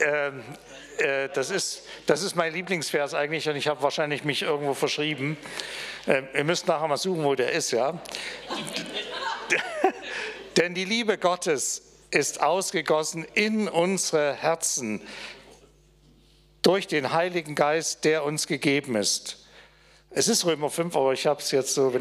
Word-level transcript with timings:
Ähm, 0.00 0.42
äh, 0.98 1.28
das, 1.28 1.50
ist, 1.50 1.82
das 2.06 2.22
ist 2.22 2.36
mein 2.36 2.52
Lieblingsvers 2.52 3.14
eigentlich 3.14 3.48
und 3.48 3.56
ich 3.56 3.68
habe 3.68 3.82
wahrscheinlich 3.82 4.24
mich 4.24 4.42
irgendwo 4.42 4.74
verschrieben. 4.74 5.36
Äh, 6.06 6.22
ihr 6.34 6.44
müsst 6.44 6.66
nachher 6.66 6.88
mal 6.88 6.96
suchen, 6.96 7.24
wo 7.24 7.34
der 7.34 7.52
ist, 7.52 7.70
ja. 7.70 7.94
Denn 10.56 10.74
die 10.74 10.84
Liebe 10.84 11.18
Gottes 11.18 11.82
ist 12.10 12.42
ausgegossen 12.42 13.24
in 13.34 13.68
unsere 13.68 14.34
Herzen 14.34 15.02
durch 16.62 16.86
den 16.86 17.12
Heiligen 17.12 17.54
Geist, 17.54 18.04
der 18.04 18.24
uns 18.24 18.46
gegeben 18.46 18.96
ist. 18.96 19.46
Es 20.10 20.28
ist 20.28 20.46
Römer 20.46 20.70
5, 20.70 20.96
aber 20.96 21.12
ich 21.12 21.26
habe 21.26 21.40
es 21.40 21.50
jetzt 21.50 21.74
so. 21.74 21.92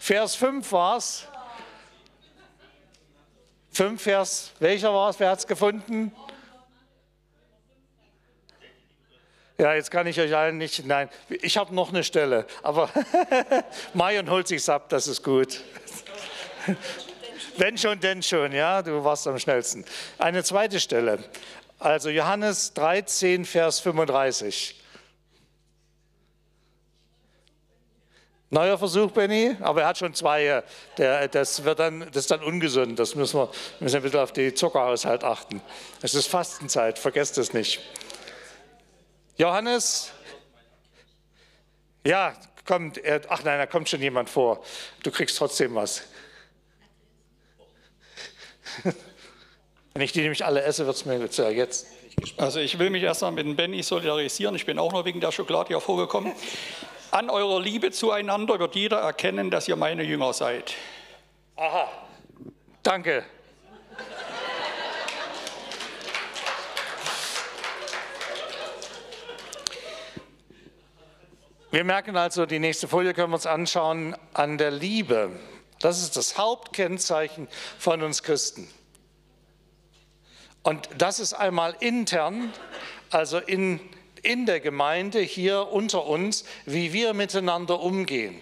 Vers 0.00 0.36
5 0.36 0.70
war 0.72 0.98
es. 0.98 1.26
5 3.72 4.00
Vers, 4.00 4.52
welcher 4.58 4.92
war 4.92 5.10
es? 5.10 5.20
Wer 5.20 5.30
hat 5.30 5.38
es 5.38 5.46
gefunden? 5.46 6.12
Ja, 9.58 9.74
jetzt 9.74 9.90
kann 9.90 10.06
ich 10.06 10.20
euch 10.20 10.36
allen 10.36 10.58
nicht, 10.58 10.84
nein, 10.84 11.08
ich 11.30 11.56
habe 11.56 11.74
noch 11.74 11.88
eine 11.88 12.04
Stelle, 12.04 12.46
aber 12.62 12.90
Marion 13.94 14.30
holt 14.30 14.48
sich's 14.48 14.68
ab, 14.68 14.90
das 14.90 15.08
ist 15.08 15.22
gut. 15.22 15.62
Wenn 17.56 17.78
schon, 17.78 17.98
denn 17.98 18.22
schon, 18.22 18.52
ja, 18.52 18.82
du 18.82 19.02
warst 19.02 19.26
am 19.26 19.38
schnellsten. 19.38 19.86
Eine 20.18 20.44
zweite 20.44 20.78
Stelle, 20.78 21.20
also 21.78 22.10
Johannes 22.10 22.74
13, 22.74 23.46
Vers 23.46 23.80
35. 23.80 24.82
Neuer 28.50 28.78
Versuch, 28.78 29.10
Benny, 29.10 29.56
aber 29.60 29.82
er 29.82 29.88
hat 29.88 29.98
schon 29.98 30.14
zwei. 30.14 30.62
Der, 30.98 31.28
das, 31.28 31.64
wird 31.64 31.78
dann, 31.78 32.00
das 32.00 32.16
ist 32.16 32.30
dann 32.30 32.42
ungesund. 32.44 32.98
Das 32.98 33.14
müssen 33.14 33.40
wir, 33.40 33.50
müssen 33.80 33.96
ein 33.96 34.02
bisschen 34.02 34.20
auf 34.20 34.32
den 34.32 34.54
Zuckerhaushalt 34.54 35.24
achten. 35.24 35.60
Es 36.00 36.14
ist 36.14 36.28
Fastenzeit, 36.28 36.98
vergesst 36.98 37.38
es 37.38 37.52
nicht. 37.52 37.80
Johannes? 39.36 40.12
Ja, 42.06 42.34
kommt. 42.66 42.98
Er, 42.98 43.20
ach 43.28 43.42
nein, 43.44 43.58
da 43.58 43.66
kommt 43.66 43.88
schon 43.88 44.00
jemand 44.00 44.30
vor. 44.30 44.62
Du 45.02 45.10
kriegst 45.10 45.36
trotzdem 45.38 45.74
was. 45.74 46.02
Wenn 49.94 50.02
ich 50.02 50.12
die 50.12 50.20
nämlich 50.20 50.44
alle 50.44 50.62
esse, 50.62 50.86
wird 50.86 50.96
es 50.96 51.04
mir 51.04 51.18
ja, 51.18 51.50
jetzt. 51.50 51.86
Also 52.36 52.60
ich 52.60 52.78
will 52.78 52.90
mich 52.90 53.02
erstmal 53.02 53.32
mit 53.32 53.46
dem 53.46 53.56
Benny 53.56 53.82
solidarisieren. 53.82 54.54
Ich 54.54 54.66
bin 54.66 54.78
auch 54.78 54.92
nur 54.92 55.04
wegen 55.04 55.20
der 55.20 55.32
Schokolade 55.32 55.68
hier 55.68 55.80
vorgekommen. 55.80 56.32
An 57.10 57.30
eurer 57.30 57.60
Liebe 57.60 57.90
zueinander 57.92 58.58
wird 58.58 58.74
jeder 58.74 58.98
erkennen, 58.98 59.50
dass 59.50 59.68
ihr 59.68 59.76
meine 59.76 60.02
Jünger 60.02 60.32
seid. 60.32 60.74
Aha, 61.56 61.88
danke. 62.82 63.24
Wir 71.76 71.84
merken 71.84 72.16
also, 72.16 72.46
die 72.46 72.58
nächste 72.58 72.88
Folie 72.88 73.12
können 73.12 73.32
wir 73.32 73.34
uns 73.34 73.44
anschauen, 73.44 74.16
an 74.32 74.56
der 74.56 74.70
Liebe. 74.70 75.30
Das 75.78 76.00
ist 76.00 76.16
das 76.16 76.38
Hauptkennzeichen 76.38 77.48
von 77.78 78.00
uns 78.02 78.22
Christen. 78.22 78.66
Und 80.62 80.88
das 80.96 81.20
ist 81.20 81.34
einmal 81.34 81.76
intern, 81.80 82.50
also 83.10 83.36
in, 83.36 83.78
in 84.22 84.46
der 84.46 84.60
Gemeinde 84.60 85.20
hier 85.20 85.68
unter 85.70 86.06
uns, 86.06 86.46
wie 86.64 86.94
wir 86.94 87.12
miteinander 87.12 87.78
umgehen. 87.80 88.40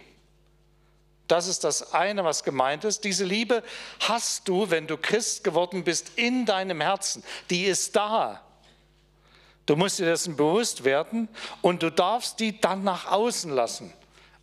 Das 1.26 1.48
ist 1.48 1.64
das 1.64 1.92
eine, 1.92 2.22
was 2.22 2.44
gemeint 2.44 2.84
ist. 2.84 3.02
Diese 3.02 3.24
Liebe 3.24 3.64
hast 3.98 4.46
du, 4.46 4.70
wenn 4.70 4.86
du 4.86 4.96
Christ 4.96 5.42
geworden 5.42 5.82
bist, 5.82 6.12
in 6.14 6.46
deinem 6.46 6.80
Herzen. 6.80 7.24
Die 7.50 7.64
ist 7.64 7.96
da. 7.96 8.43
Du 9.66 9.76
musst 9.76 9.98
dir 9.98 10.04
dessen 10.04 10.36
bewusst 10.36 10.84
werden 10.84 11.28
und 11.62 11.82
du 11.82 11.90
darfst 11.90 12.40
die 12.40 12.60
dann 12.60 12.84
nach 12.84 13.10
außen 13.10 13.50
lassen. 13.50 13.92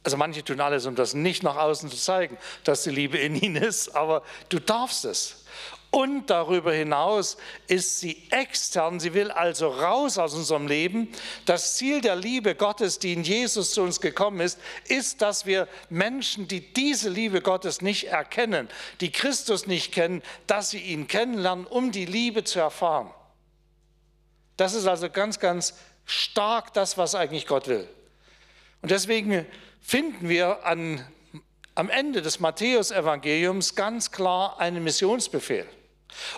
Also 0.03 0.17
manche 0.17 0.43
tun 0.43 0.59
alles, 0.59 0.87
um 0.87 0.95
das 0.95 1.13
nicht 1.13 1.43
nach 1.43 1.57
außen 1.57 1.89
zu 1.89 1.97
zeigen, 1.97 2.37
dass 2.63 2.83
die 2.83 2.89
Liebe 2.89 3.19
in 3.19 3.35
ihnen 3.35 3.61
ist, 3.61 3.95
aber 3.95 4.23
du 4.49 4.59
darfst 4.59 5.05
es. 5.05 5.45
Und 5.91 6.29
darüber 6.29 6.71
hinaus 6.71 7.35
ist 7.67 7.99
sie 7.99 8.23
extern, 8.29 9.01
sie 9.01 9.13
will 9.13 9.29
also 9.29 9.67
raus 9.67 10.17
aus 10.17 10.33
unserem 10.33 10.67
Leben. 10.67 11.09
Das 11.45 11.75
Ziel 11.75 11.99
der 11.99 12.15
Liebe 12.15 12.55
Gottes, 12.55 12.97
die 12.97 13.11
in 13.11 13.23
Jesus 13.23 13.73
zu 13.73 13.81
uns 13.81 13.99
gekommen 13.99 14.39
ist, 14.39 14.57
ist, 14.87 15.21
dass 15.21 15.45
wir 15.45 15.67
Menschen, 15.89 16.47
die 16.47 16.73
diese 16.73 17.09
Liebe 17.09 17.41
Gottes 17.41 17.81
nicht 17.81 18.05
erkennen, 18.05 18.69
die 19.01 19.11
Christus 19.11 19.67
nicht 19.67 19.91
kennen, 19.91 20.23
dass 20.47 20.69
sie 20.69 20.79
ihn 20.79 21.09
kennenlernen, 21.09 21.67
um 21.67 21.91
die 21.91 22.05
Liebe 22.05 22.45
zu 22.45 22.59
erfahren. 22.59 23.11
Das 24.57 24.73
ist 24.73 24.87
also 24.87 25.09
ganz, 25.09 25.39
ganz 25.39 25.75
stark 26.05 26.73
das, 26.73 26.97
was 26.97 27.15
eigentlich 27.15 27.47
Gott 27.47 27.67
will. 27.67 27.87
Und 28.81 28.91
deswegen 28.91 29.45
finden 29.81 30.29
wir 30.29 30.65
an, 30.65 31.05
am 31.75 31.89
Ende 31.89 32.21
des 32.21 32.39
Matthäusevangeliums 32.39 33.75
ganz 33.75 34.11
klar 34.11 34.59
einen 34.59 34.83
Missionsbefehl. 34.83 35.67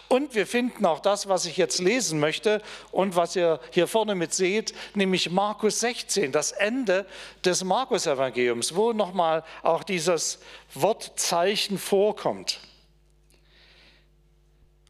Und 0.08 0.36
wir 0.36 0.46
finden 0.46 0.86
auch 0.86 1.00
das, 1.00 1.28
was 1.28 1.46
ich 1.46 1.58
jetzt 1.58 1.80
lesen 1.80 2.20
möchte 2.20 2.62
und 2.92 3.16
was 3.16 3.36
ihr 3.36 3.60
hier 3.72 3.88
vorne 3.88 4.14
mit 4.14 4.34
seht, 4.34 4.74
nämlich 4.94 5.32
Markus 5.32 5.80
16, 5.80 6.32
das 6.32 6.52
Ende 6.52 7.08
des 7.44 7.64
Markus-Evangeliums, 7.64 8.76
wo 8.76 8.94
nochmal 8.94 9.44
auch 9.64 9.84
dieses 9.84 10.40
Wortzeichen 10.76 11.80
vorkommt. 11.80 12.60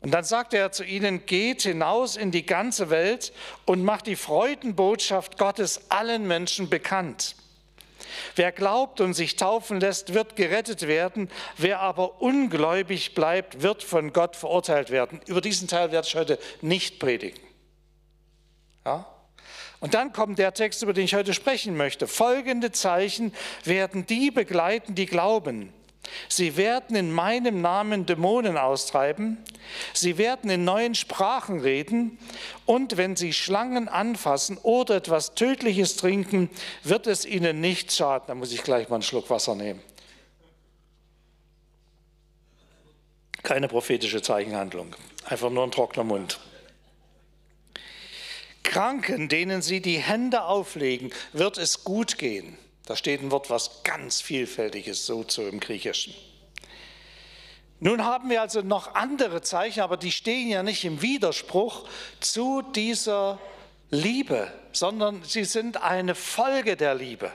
Und 0.03 0.11
dann 0.11 0.25
sagte 0.25 0.57
er 0.57 0.73
zu 0.73 0.83
ihnen, 0.83 1.25
geht 1.25 1.61
hinaus 1.61 2.17
in 2.17 2.31
die 2.31 2.45
ganze 2.45 2.89
Welt 2.89 3.31
und 3.65 3.85
macht 3.85 4.05
die 4.05 4.17
Freudenbotschaft 4.17 5.37
Gottes 5.37 5.89
allen 5.89 6.27
Menschen 6.27 6.69
bekannt. 6.69 7.37
Wer 8.35 8.51
glaubt 8.51 8.99
und 8.99 9.13
sich 9.13 9.37
taufen 9.37 9.79
lässt, 9.79 10.13
wird 10.13 10.35
gerettet 10.35 10.87
werden. 10.87 11.29
Wer 11.57 11.79
aber 11.79 12.21
ungläubig 12.21 13.15
bleibt, 13.15 13.61
wird 13.61 13.81
von 13.81 14.11
Gott 14.11 14.35
verurteilt 14.35 14.91
werden. 14.91 15.21
Über 15.25 15.39
diesen 15.39 15.69
Teil 15.69 15.93
werde 15.93 16.05
ich 16.05 16.15
heute 16.15 16.37
nicht 16.61 16.99
predigen. 16.99 17.39
Ja? 18.85 19.07
Und 19.79 19.93
dann 19.93 20.11
kommt 20.11 20.37
der 20.37 20.53
Text, 20.53 20.83
über 20.83 20.91
den 20.91 21.05
ich 21.05 21.15
heute 21.15 21.33
sprechen 21.33 21.77
möchte. 21.77 22.07
Folgende 22.07 22.73
Zeichen 22.73 23.33
werden 23.63 24.05
die 24.05 24.31
begleiten, 24.31 24.95
die 24.95 25.05
glauben. 25.05 25.73
Sie 26.27 26.57
werden 26.57 26.95
in 26.95 27.11
meinem 27.11 27.61
Namen 27.61 28.05
Dämonen 28.05 28.57
austreiben, 28.57 29.37
sie 29.93 30.17
werden 30.17 30.49
in 30.49 30.63
neuen 30.63 30.95
Sprachen 30.95 31.59
reden 31.59 32.17
und 32.65 32.97
wenn 32.97 33.15
sie 33.15 33.33
Schlangen 33.33 33.87
anfassen 33.87 34.57
oder 34.57 34.95
etwas 34.95 35.35
Tödliches 35.35 35.95
trinken, 35.95 36.49
wird 36.83 37.07
es 37.07 37.25
ihnen 37.25 37.61
nicht 37.61 37.91
schaden. 37.91 38.25
Da 38.27 38.35
muss 38.35 38.51
ich 38.51 38.63
gleich 38.63 38.89
mal 38.89 38.97
einen 38.97 39.03
Schluck 39.03 39.29
Wasser 39.29 39.55
nehmen. 39.55 39.81
Keine 43.43 43.67
prophetische 43.67 44.21
Zeichenhandlung, 44.21 44.95
einfach 45.25 45.49
nur 45.49 45.63
ein 45.63 45.71
trockener 45.71 46.05
Mund. 46.05 46.39
Kranken, 48.63 49.27
denen 49.27 49.61
sie 49.61 49.81
die 49.81 49.97
Hände 49.97 50.43
auflegen, 50.45 51.11
wird 51.33 51.57
es 51.57 51.83
gut 51.83 52.17
gehen. 52.17 52.57
Da 52.85 52.95
steht 52.95 53.21
ein 53.21 53.31
Wort, 53.31 53.49
was 53.49 53.83
ganz 53.83 54.21
vielfältiges 54.21 55.05
so 55.05 55.23
zu 55.23 55.43
im 55.43 55.59
Griechischen. 55.59 56.13
Nun 57.79 58.05
haben 58.05 58.29
wir 58.29 58.41
also 58.41 58.61
noch 58.61 58.95
andere 58.95 59.41
Zeichen, 59.41 59.81
aber 59.81 59.97
die 59.97 60.11
stehen 60.11 60.49
ja 60.49 60.63
nicht 60.63 60.85
im 60.85 61.01
Widerspruch 61.01 61.87
zu 62.19 62.61
dieser 62.61 63.39
Liebe, 63.89 64.51
sondern 64.71 65.23
sie 65.23 65.43
sind 65.43 65.81
eine 65.81 66.15
Folge 66.15 66.77
der 66.77 66.95
Liebe. 66.95 67.31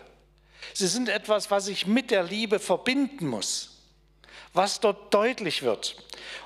Sie 0.74 0.86
sind 0.86 1.08
etwas, 1.08 1.50
was 1.50 1.68
ich 1.68 1.86
mit 1.86 2.10
der 2.10 2.22
Liebe 2.22 2.58
verbinden 2.58 3.26
muss, 3.26 3.82
was 4.52 4.80
dort 4.80 5.12
deutlich 5.12 5.62
wird. 5.62 5.96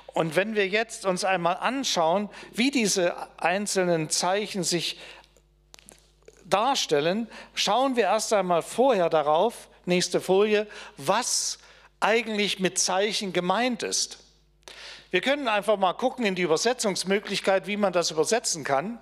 Und 0.07 0.35
wenn 0.35 0.55
wir 0.55 0.67
jetzt 0.67 1.05
uns 1.05 1.23
einmal 1.23 1.57
anschauen, 1.57 2.29
wie 2.51 2.71
diese 2.71 3.15
einzelnen 3.39 4.09
Zeichen 4.09 4.63
sich 4.63 4.99
darstellen, 6.53 7.27
schauen 7.55 7.95
wir 7.95 8.03
erst 8.03 8.31
einmal 8.33 8.61
vorher 8.61 9.09
darauf, 9.09 9.69
nächste 9.85 10.21
Folie, 10.21 10.67
was 10.97 11.57
eigentlich 11.99 12.59
mit 12.59 12.77
Zeichen 12.77 13.33
gemeint 13.33 13.83
ist. 13.83 14.19
Wir 15.09 15.21
können 15.21 15.47
einfach 15.47 15.77
mal 15.77 15.93
gucken 15.93 16.25
in 16.25 16.33
die 16.33 16.41
Übersetzungsmöglichkeit, 16.41 17.67
wie 17.67 17.77
man 17.77 17.93
das 17.93 18.09
übersetzen 18.09 18.63
kann. 18.63 18.97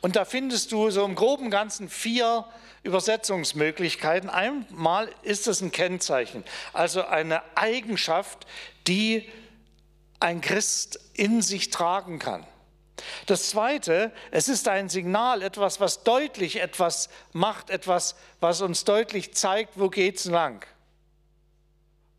Und 0.00 0.16
da 0.16 0.24
findest 0.24 0.72
du 0.72 0.90
so 0.90 1.04
im 1.04 1.14
groben 1.14 1.50
Ganzen 1.50 1.88
vier 1.88 2.46
Übersetzungsmöglichkeiten. 2.82 4.28
Einmal 4.28 5.08
ist 5.22 5.46
es 5.46 5.60
ein 5.60 5.70
Kennzeichen, 5.70 6.42
also 6.72 7.04
eine 7.04 7.42
Eigenschaft, 7.56 8.46
die 8.88 9.28
ein 10.18 10.40
Christ 10.40 10.98
in 11.14 11.42
sich 11.42 11.70
tragen 11.70 12.18
kann. 12.18 12.44
Das 13.32 13.48
Zweite, 13.48 14.12
es 14.30 14.50
ist 14.50 14.68
ein 14.68 14.90
Signal, 14.90 15.40
etwas, 15.40 15.80
was 15.80 16.04
deutlich 16.04 16.60
etwas 16.60 17.08
macht, 17.32 17.70
etwas, 17.70 18.14
was 18.40 18.60
uns 18.60 18.84
deutlich 18.84 19.32
zeigt, 19.32 19.80
wo 19.80 19.88
geht 19.88 20.18
es 20.18 20.26
lang. 20.26 20.66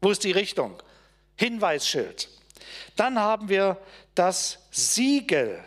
Wo 0.01 0.09
ist 0.09 0.23
die 0.23 0.31
Richtung? 0.31 0.81
Hinweisschild. 1.35 2.29
Dann 2.95 3.19
haben 3.19 3.47
wir 3.47 3.77
das 4.15 4.57
Siegel. 4.71 5.63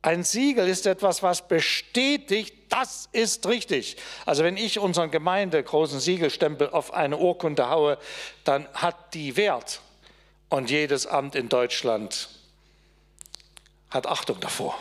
Ein 0.00 0.24
Siegel 0.24 0.66
ist 0.66 0.86
etwas, 0.86 1.22
was 1.22 1.46
bestätigt, 1.46 2.54
das 2.70 3.10
ist 3.12 3.46
richtig. 3.46 3.98
Also 4.24 4.42
wenn 4.42 4.56
ich 4.56 4.78
unseren 4.78 5.10
Gemeinde 5.10 5.62
großen 5.62 6.00
Siegelstempel 6.00 6.70
auf 6.70 6.94
eine 6.94 7.18
Urkunde 7.18 7.68
haue, 7.68 7.98
dann 8.44 8.66
hat 8.72 9.12
die 9.12 9.36
Wert. 9.36 9.82
Und 10.48 10.70
jedes 10.70 11.06
Amt 11.06 11.34
in 11.34 11.50
Deutschland 11.50 12.30
hat 13.92 14.06
Achtung 14.06 14.40
davor, 14.40 14.78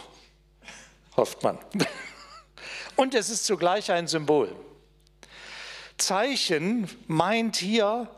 hofft 1.18 1.44
man. 1.44 1.58
Und 2.96 3.16
es 3.16 3.30
ist 3.30 3.46
zugleich 3.46 3.92
ein 3.92 4.08
Symbol. 4.08 4.56
Zeichen 5.98 6.90
meint 7.08 7.56
hier 7.58 8.10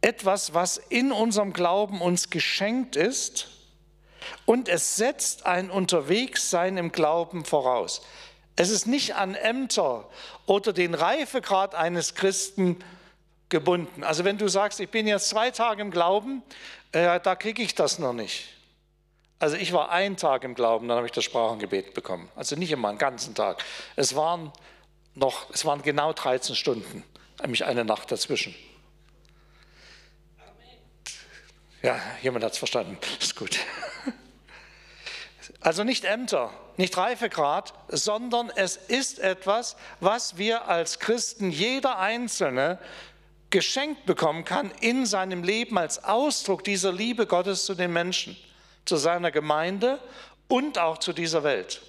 etwas, 0.00 0.54
was 0.54 0.78
in 0.78 1.12
unserem 1.12 1.52
Glauben 1.52 2.00
uns 2.00 2.30
geschenkt 2.30 2.96
ist 2.96 3.48
und 4.46 4.68
es 4.68 4.96
setzt 4.96 5.46
ein 5.46 5.70
Unterwegssein 5.70 6.76
im 6.76 6.92
Glauben 6.92 7.44
voraus. 7.44 8.02
Es 8.56 8.70
ist 8.70 8.86
nicht 8.86 9.14
an 9.14 9.34
Ämter 9.34 10.08
oder 10.46 10.72
den 10.72 10.94
Reifegrad 10.94 11.74
eines 11.74 12.14
Christen 12.14 12.76
gebunden. 13.48 14.04
Also 14.04 14.24
wenn 14.24 14.38
du 14.38 14.48
sagst, 14.48 14.80
ich 14.80 14.90
bin 14.90 15.06
jetzt 15.06 15.28
zwei 15.28 15.50
Tage 15.50 15.82
im 15.82 15.90
Glauben, 15.90 16.42
äh, 16.92 17.20
da 17.20 17.36
kriege 17.36 17.62
ich 17.62 17.74
das 17.74 17.98
noch 17.98 18.12
nicht. 18.12 18.48
Also 19.40 19.56
ich 19.56 19.72
war 19.72 19.90
einen 19.90 20.18
Tag 20.18 20.44
im 20.44 20.54
Glauben, 20.54 20.86
dann 20.86 20.98
habe 20.98 21.06
ich 21.06 21.12
das 21.12 21.24
Sprachengebet 21.24 21.94
bekommen. 21.94 22.28
Also 22.36 22.56
nicht 22.56 22.70
immer 22.70 22.90
einen 22.90 22.98
ganzen 22.98 23.34
Tag. 23.34 23.64
Es 23.96 24.14
waren 24.14 24.52
noch, 25.14 25.48
es 25.50 25.64
waren 25.64 25.80
genau 25.80 26.12
13 26.12 26.54
Stunden, 26.54 27.02
nämlich 27.40 27.64
eine 27.64 27.86
Nacht 27.86 28.12
dazwischen. 28.12 28.54
Ja, 31.82 31.98
jemand 32.20 32.44
hat 32.44 32.52
es 32.52 32.58
verstanden. 32.58 32.98
Ist 33.20 33.34
gut. 33.34 33.58
Also 35.62 35.84
nicht 35.84 36.04
Ämter, 36.04 36.52
nicht 36.76 36.96
Reifegrad, 36.96 37.74
sondern 37.88 38.50
es 38.54 38.76
ist 38.76 39.18
etwas, 39.18 39.76
was 40.00 40.38
wir 40.38 40.68
als 40.68 40.98
Christen, 40.98 41.50
jeder 41.50 41.98
Einzelne, 41.98 42.78
geschenkt 43.50 44.06
bekommen 44.06 44.44
kann 44.44 44.70
in 44.80 45.04
seinem 45.04 45.42
Leben 45.42 45.76
als 45.76 46.02
Ausdruck 46.04 46.64
dieser 46.64 46.92
Liebe 46.92 47.26
Gottes 47.26 47.66
zu 47.66 47.74
den 47.74 47.92
Menschen, 47.92 48.38
zu 48.84 48.96
seiner 48.96 49.30
Gemeinde 49.30 49.98
und 50.48 50.78
auch 50.78 50.98
zu 50.98 51.12
dieser 51.12 51.44
Welt. 51.44 51.80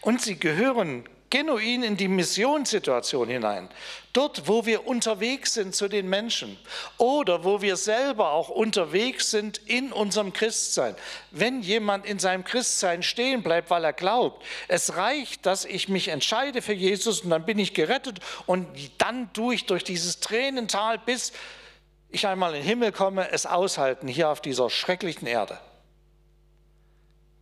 Und 0.00 0.20
sie 0.20 0.38
gehören 0.38 1.08
genuin 1.34 1.82
in 1.82 1.96
die 1.96 2.06
Missionssituation 2.06 3.28
hinein. 3.28 3.68
Dort, 4.12 4.46
wo 4.46 4.66
wir 4.66 4.86
unterwegs 4.86 5.54
sind 5.54 5.74
zu 5.74 5.88
den 5.88 6.08
Menschen 6.08 6.56
oder 6.96 7.42
wo 7.42 7.60
wir 7.60 7.74
selber 7.74 8.30
auch 8.30 8.50
unterwegs 8.50 9.32
sind 9.32 9.60
in 9.66 9.90
unserem 9.90 10.32
Christsein. 10.32 10.94
Wenn 11.32 11.60
jemand 11.60 12.06
in 12.06 12.20
seinem 12.20 12.44
Christsein 12.44 13.02
stehen 13.02 13.42
bleibt, 13.42 13.70
weil 13.70 13.82
er 13.82 13.92
glaubt, 13.92 14.44
es 14.68 14.94
reicht, 14.94 15.44
dass 15.44 15.64
ich 15.64 15.88
mich 15.88 16.06
entscheide 16.06 16.62
für 16.62 16.72
Jesus 16.72 17.22
und 17.22 17.30
dann 17.30 17.44
bin 17.44 17.58
ich 17.58 17.74
gerettet 17.74 18.20
und 18.46 18.68
dann 18.98 19.28
durch, 19.32 19.66
durch 19.66 19.82
dieses 19.82 20.20
Tränental, 20.20 20.98
bis 20.98 21.32
ich 22.14 22.26
einmal 22.26 22.54
in 22.54 22.60
den 22.60 22.66
Himmel 22.66 22.92
komme, 22.92 23.30
es 23.30 23.46
aushalten 23.46 24.08
hier 24.08 24.28
auf 24.28 24.40
dieser 24.40 24.70
schrecklichen 24.70 25.26
Erde. 25.26 25.58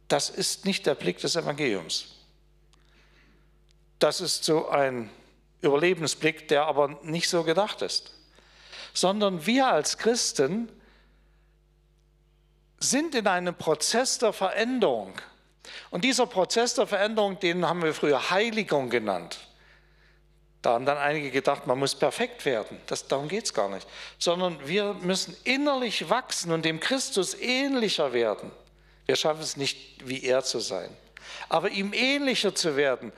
Das 0.08 0.30
ist 0.30 0.64
nicht 0.64 0.86
der 0.86 0.94
Blick 0.94 1.18
des 1.18 1.36
Evangeliums. 1.36 2.16
Das 3.98 4.20
ist 4.20 4.44
so 4.44 4.68
ein 4.68 5.10
Überlebensblick, 5.60 6.48
der 6.48 6.66
aber 6.66 6.98
nicht 7.02 7.28
so 7.28 7.44
gedacht 7.44 7.82
ist. 7.82 8.12
Sondern 8.92 9.46
wir 9.46 9.68
als 9.68 9.96
Christen 9.96 10.68
sind 12.78 13.14
in 13.14 13.26
einem 13.26 13.54
Prozess 13.54 14.18
der 14.18 14.32
Veränderung. 14.32 15.14
Und 15.90 16.04
dieser 16.04 16.26
Prozess 16.26 16.74
der 16.74 16.86
Veränderung, 16.86 17.38
den 17.38 17.66
haben 17.66 17.82
wir 17.82 17.94
früher 17.94 18.30
Heiligung 18.30 18.90
genannt. 18.90 19.38
Da 20.62 20.72
haben 20.74 20.86
dann 20.86 20.96
einige 20.96 21.32
gedacht, 21.32 21.66
man 21.66 21.78
muss 21.78 21.96
perfekt 21.96 22.46
werden. 22.46 22.80
Das, 22.86 23.08
darum 23.08 23.28
geht 23.28 23.46
es 23.46 23.52
gar 23.52 23.68
nicht. 23.68 23.84
Sondern 24.18 24.56
wir 24.64 24.94
müssen 24.94 25.36
innerlich 25.42 26.08
wachsen 26.08 26.52
und 26.52 26.64
dem 26.64 26.78
Christus 26.78 27.34
ähnlicher 27.34 28.12
werden. 28.12 28.52
Wir 29.06 29.16
schaffen 29.16 29.42
es 29.42 29.56
nicht, 29.56 30.06
wie 30.06 30.22
er 30.22 30.44
zu 30.44 30.60
sein. 30.60 30.96
Aber 31.48 31.70
ihm 31.70 31.92
ähnlicher 31.92 32.54
zu 32.54 32.76
werden, 32.76 33.12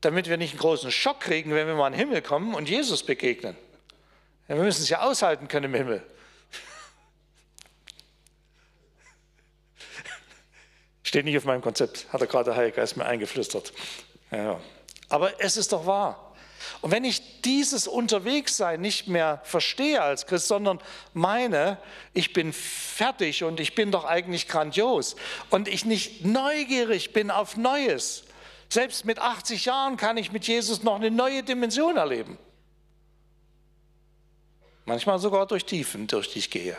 damit 0.00 0.30
wir 0.30 0.38
nicht 0.38 0.52
einen 0.52 0.60
großen 0.60 0.90
Schock 0.90 1.20
kriegen, 1.20 1.54
wenn 1.54 1.66
wir 1.66 1.74
mal 1.74 1.88
in 1.88 1.92
den 1.92 2.00
Himmel 2.00 2.22
kommen 2.22 2.54
und 2.54 2.70
Jesus 2.70 3.02
begegnen. 3.02 3.58
Wir 4.46 4.56
müssen 4.56 4.82
es 4.82 4.88
ja 4.88 5.02
aushalten 5.02 5.48
können 5.48 5.66
im 5.66 5.74
Himmel. 5.74 6.02
Steht 11.02 11.26
nicht 11.26 11.36
auf 11.36 11.44
meinem 11.44 11.60
Konzept, 11.60 12.10
hat 12.10 12.22
er 12.22 12.26
gerade 12.26 12.46
der 12.46 12.56
Heilige 12.56 12.76
Geist 12.76 12.96
mir 12.96 13.04
eingeflüstert. 13.04 13.74
Ja. 14.30 14.58
Aber 15.10 15.38
es 15.40 15.58
ist 15.58 15.72
doch 15.72 15.84
wahr. 15.84 16.29
Und 16.80 16.92
wenn 16.92 17.04
ich 17.04 17.42
dieses 17.42 17.86
Unterwegssein 17.86 18.80
nicht 18.80 19.06
mehr 19.06 19.40
verstehe 19.44 20.00
als 20.00 20.26
Christ, 20.26 20.48
sondern 20.48 20.80
meine, 21.12 21.78
ich 22.14 22.32
bin 22.32 22.52
fertig 22.52 23.44
und 23.44 23.60
ich 23.60 23.74
bin 23.74 23.92
doch 23.92 24.04
eigentlich 24.04 24.48
grandios 24.48 25.16
und 25.50 25.68
ich 25.68 25.84
nicht 25.84 26.24
neugierig 26.24 27.12
bin 27.12 27.30
auf 27.30 27.56
Neues, 27.56 28.24
selbst 28.70 29.04
mit 29.04 29.18
80 29.18 29.66
Jahren 29.66 29.96
kann 29.96 30.16
ich 30.16 30.32
mit 30.32 30.46
Jesus 30.46 30.82
noch 30.82 30.94
eine 30.94 31.10
neue 31.10 31.42
Dimension 31.42 31.96
erleben. 31.96 32.38
Manchmal 34.86 35.18
sogar 35.18 35.46
durch 35.46 35.66
Tiefen, 35.66 36.06
durch 36.06 36.32
die 36.32 36.38
ich 36.38 36.50
gehe. 36.50 36.76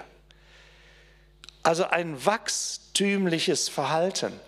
Also 1.63 1.85
ein 1.85 2.25
wachstümliches 2.25 3.69
Verhalten, 3.69 4.39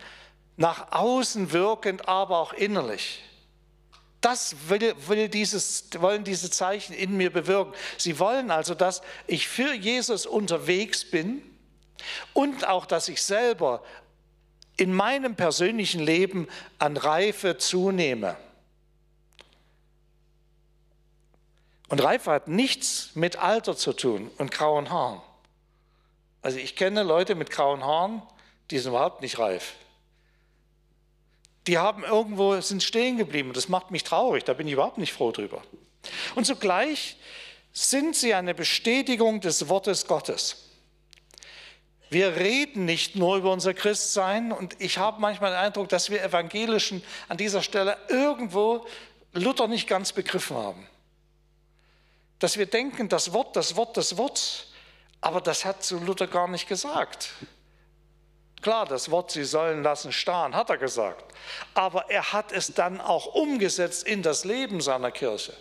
nach 0.57 0.91
außen 0.91 1.51
wirkend, 1.51 2.07
aber 2.07 2.39
auch 2.39 2.53
innerlich. 2.53 3.23
Das 4.23 4.55
will, 4.69 4.95
will 5.07 5.27
dieses, 5.27 5.89
wollen 5.99 6.23
diese 6.23 6.49
Zeichen 6.49 6.93
in 6.93 7.17
mir 7.17 7.29
bewirken. 7.29 7.73
Sie 7.97 8.19
wollen 8.19 8.51
also, 8.51 8.73
dass 8.73 9.01
ich 9.27 9.49
für 9.49 9.73
Jesus 9.73 10.25
unterwegs 10.25 11.03
bin 11.03 11.43
und 12.31 12.65
auch, 12.65 12.85
dass 12.85 13.09
ich 13.09 13.21
selber 13.21 13.83
in 14.77 14.93
meinem 14.93 15.35
persönlichen 15.35 15.99
Leben 15.99 16.47
an 16.79 16.95
Reife 16.95 17.57
zunehme. 17.57 18.37
Und 21.89 22.01
Reife 22.01 22.31
hat 22.31 22.47
nichts 22.47 23.11
mit 23.15 23.35
Alter 23.35 23.75
zu 23.75 23.91
tun 23.91 24.31
und 24.37 24.51
grauen 24.51 24.89
Haaren. 24.89 25.19
Also 26.41 26.59
ich 26.59 26.77
kenne 26.77 27.03
Leute 27.03 27.35
mit 27.35 27.51
grauen 27.51 27.83
Haaren, 27.83 28.21
die 28.71 28.79
sind 28.79 28.91
überhaupt 28.91 29.21
nicht 29.21 29.37
reif. 29.37 29.73
Die 31.67 31.77
haben 31.77 32.03
irgendwo, 32.03 32.59
sind 32.61 32.83
stehen 32.83 33.17
geblieben. 33.17 33.53
Das 33.53 33.69
macht 33.69 33.91
mich 33.91 34.03
traurig, 34.03 34.43
da 34.43 34.53
bin 34.53 34.67
ich 34.67 34.73
überhaupt 34.73 34.97
nicht 34.97 35.13
froh 35.13 35.31
drüber. 35.31 35.61
Und 36.35 36.45
zugleich 36.45 37.17
sind 37.71 38.15
sie 38.15 38.33
eine 38.33 38.53
Bestätigung 38.53 39.41
des 39.41 39.67
Wortes 39.69 40.05
Gottes. 40.05 40.57
Wir 42.09 42.35
reden 42.35 42.85
nicht 42.85 43.15
nur 43.15 43.37
über 43.37 43.51
unser 43.51 43.73
Christsein 43.73 44.51
und 44.51 44.79
ich 44.79 44.99
habe 44.99 45.19
manchmal 45.19 45.51
den 45.51 45.59
Eindruck, 45.59 45.89
dass 45.89 46.11
wir 46.11 46.23
Evangelischen 46.23 47.03
an 47.27 47.37
dieser 47.37 47.63
Stelle 47.63 47.97
irgendwo 48.07 48.85
Luther 49.33 49.67
nicht 49.67 49.87
ganz 49.87 50.13
begriffen 50.13 50.55
haben. 50.55 50.87
Dass 52.37 52.57
wir 52.57 52.67
denken, 52.67 53.09
das 53.09 53.33
Wort, 53.33 53.55
das 53.55 53.75
Wort, 53.75 53.97
das 53.97 54.15
Wort, 54.17 54.67
aber 55.21 55.41
das 55.41 55.65
hat 55.65 55.83
zu 55.83 55.97
Luther 55.97 56.27
gar 56.27 56.47
nicht 56.47 56.67
gesagt. 56.67 57.31
Klar, 58.63 58.85
das 58.85 59.11
Wort, 59.11 59.29
sie 59.29 59.43
sollen 59.43 59.83
lassen 59.83 60.13
starren, 60.13 60.55
hat 60.55 60.69
er 60.69 60.77
gesagt. 60.77 61.25
Aber 61.73 62.09
er 62.09 62.31
hat 62.31 62.53
es 62.53 62.73
dann 62.73 63.01
auch 63.01 63.25
umgesetzt 63.25 64.07
in 64.07 64.23
das 64.23 64.45
Leben 64.45 64.79
seiner 64.79 65.11
Kirche. 65.11 65.53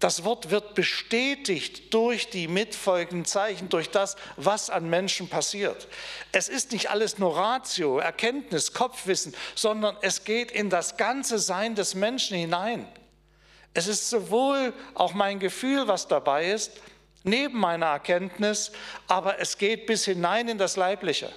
Das 0.00 0.22
Wort 0.24 0.50
wird 0.50 0.74
bestätigt 0.74 1.92
durch 1.94 2.28
die 2.28 2.46
mitfolgenden 2.46 3.24
Zeichen, 3.24 3.70
durch 3.70 3.90
das, 3.90 4.16
was 4.36 4.68
an 4.68 4.88
Menschen 4.88 5.28
passiert. 5.28 5.88
Es 6.32 6.48
ist 6.48 6.72
nicht 6.72 6.90
alles 6.90 7.18
nur 7.18 7.36
Ratio, 7.36 7.98
Erkenntnis, 7.98 8.74
Kopfwissen, 8.74 9.34
sondern 9.54 9.96
es 10.02 10.24
geht 10.24 10.50
in 10.50 10.68
das 10.68 10.98
ganze 10.98 11.38
Sein 11.38 11.74
des 11.74 11.94
Menschen 11.94 12.36
hinein. 12.36 12.86
Es 13.72 13.86
ist 13.86 14.10
sowohl 14.10 14.74
auch 14.94 15.14
mein 15.14 15.38
Gefühl, 15.38 15.88
was 15.88 16.06
dabei 16.06 16.50
ist, 16.50 16.72
neben 17.22 17.58
meiner 17.58 17.86
Erkenntnis, 17.86 18.72
aber 19.06 19.38
es 19.38 19.58
geht 19.58 19.86
bis 19.86 20.04
hinein 20.04 20.48
in 20.48 20.58
das 20.58 20.76
Leibliche, 20.76 21.32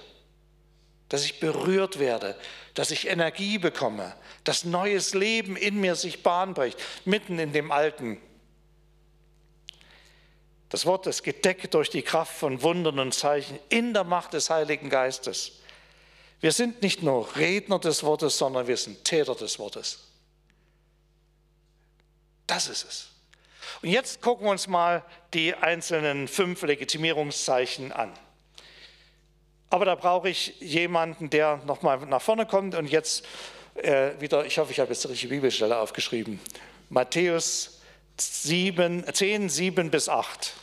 dass 1.08 1.24
ich 1.24 1.40
berührt 1.40 1.98
werde, 1.98 2.36
dass 2.74 2.90
ich 2.90 3.08
Energie 3.08 3.58
bekomme, 3.58 4.14
dass 4.44 4.64
neues 4.64 5.14
Leben 5.14 5.56
in 5.56 5.80
mir 5.80 5.94
sich 5.94 6.22
Bahn 6.22 6.54
bricht, 6.54 6.78
mitten 7.04 7.38
in 7.38 7.52
dem 7.52 7.70
Alten 7.70 8.20
das 10.74 10.86
Wort 10.86 11.06
ist 11.06 11.22
gedeckt 11.22 11.72
durch 11.72 11.88
die 11.88 12.02
Kraft 12.02 12.36
von 12.36 12.60
Wundern 12.62 12.98
und 12.98 13.14
Zeichen 13.14 13.60
in 13.68 13.94
der 13.94 14.02
Macht 14.02 14.32
des 14.32 14.50
Heiligen 14.50 14.90
Geistes. 14.90 15.60
Wir 16.40 16.50
sind 16.50 16.82
nicht 16.82 17.00
nur 17.00 17.36
Redner 17.36 17.78
des 17.78 18.02
Wortes, 18.02 18.36
sondern 18.38 18.66
wir 18.66 18.76
sind 18.76 19.04
Täter 19.04 19.36
des 19.36 19.60
Wortes. 19.60 20.00
Das 22.48 22.68
ist 22.68 22.84
es. 22.88 23.08
Und 23.82 23.88
jetzt 23.88 24.20
gucken 24.20 24.46
wir 24.46 24.50
uns 24.50 24.66
mal 24.66 25.04
die 25.32 25.54
einzelnen 25.54 26.28
fünf 26.28 26.62
Legitimierungszeichen 26.62 27.92
an. 27.92 28.12
Aber 29.70 29.84
da 29.84 29.94
brauche 29.94 30.28
ich 30.28 30.60
jemanden, 30.60 31.30
der 31.30 31.60
nochmal 31.66 31.98
nach 32.06 32.22
vorne 32.22 32.46
kommt 32.46 32.74
und 32.74 32.86
jetzt 32.86 33.24
äh, 33.74 34.12
wieder, 34.20 34.46
ich 34.46 34.58
hoffe, 34.58 34.70
ich 34.70 34.78
habe 34.78 34.90
jetzt 34.90 35.02
die 35.04 35.08
richtige 35.08 35.34
Bibelstelle 35.34 35.76
aufgeschrieben. 35.76 36.38
Matthäus 36.90 37.80
7, 38.16 39.04
10, 39.12 39.48
7 39.48 39.90
bis 39.90 40.08
8. 40.08 40.54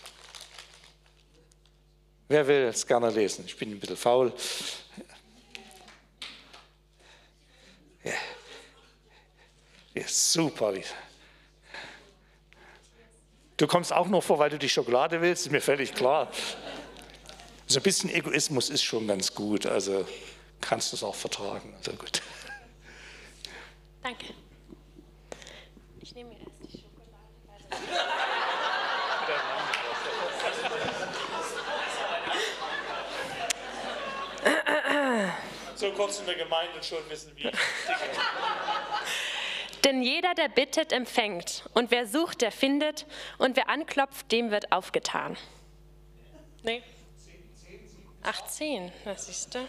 Wer 2.30 2.48
will 2.48 2.62
es 2.64 2.88
gerne 2.88 3.10
lesen? 3.10 3.44
Ich 3.46 3.58
bin 3.58 3.72
ein 3.72 3.80
bisschen 3.80 3.98
faul. 3.98 4.32
Ja. 8.06 8.14
ja 9.94 10.04
super. 10.08 10.74
Du 13.62 13.68
kommst 13.68 13.94
auch 13.94 14.08
nur 14.08 14.24
vor, 14.24 14.40
weil 14.40 14.50
du 14.50 14.58
die 14.58 14.70
Schokolade 14.70 15.22
willst, 15.22 15.46
ist 15.46 15.52
mir 15.52 15.62
völlig 15.62 15.94
klar. 15.94 16.32
So 17.68 17.80
ein 17.80 17.84
bisschen 17.84 18.10
Egoismus 18.10 18.72
ist 18.72 18.82
schon 18.82 19.08
ganz 19.08 19.36
gut, 19.36 19.68
also 19.68 20.04
kannst 20.62 20.92
du 20.92 20.96
es 20.96 21.04
auch 21.04 21.14
vertragen. 21.14 21.72
Also 21.78 21.92
gut. 21.92 22.24
Danke. 24.02 24.34
Ich 26.00 26.16
nehme 26.16 26.32
erst 26.40 26.56
die 26.64 26.80
Schokolade. 26.80 27.14
So 35.76 35.92
kurz 35.92 36.20
in 36.20 36.26
der 36.26 36.36
Gemeinde 36.36 36.82
schon 36.82 37.08
wissen, 37.10 37.32
wie. 37.36 37.44
Denn 39.84 40.04
jeder, 40.04 40.34
der 40.36 40.50
bittet, 40.50 40.94
empfängt. 40.94 41.64
Und 41.74 41.92
wer 41.92 42.06
sucht, 42.06 42.42
der 42.42 42.52
findet. 42.52 43.06
Und 43.38 43.56
wer 43.56 43.70
anklopft, 43.70 44.32
dem 44.32 44.52
wird 44.52 44.72
aufgetan. 44.72 45.38
Nee. 46.64 46.84
18, 48.24 48.92
das 49.04 49.26
siehst 49.26 49.56
du. 49.56 49.60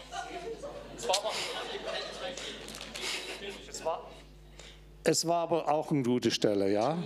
Es 5.03 5.27
war 5.27 5.43
aber 5.43 5.67
auch 5.67 5.91
eine 5.91 6.03
gute 6.03 6.29
Stelle, 6.29 6.71
ja? 6.71 6.97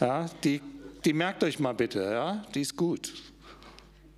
Ja, 0.00 0.26
die, 0.42 0.62
die 1.04 1.12
merkt 1.12 1.44
euch 1.44 1.58
mal 1.58 1.74
bitte, 1.74 2.02
ja? 2.02 2.44
Die 2.54 2.62
ist 2.62 2.76
gut. 2.76 3.12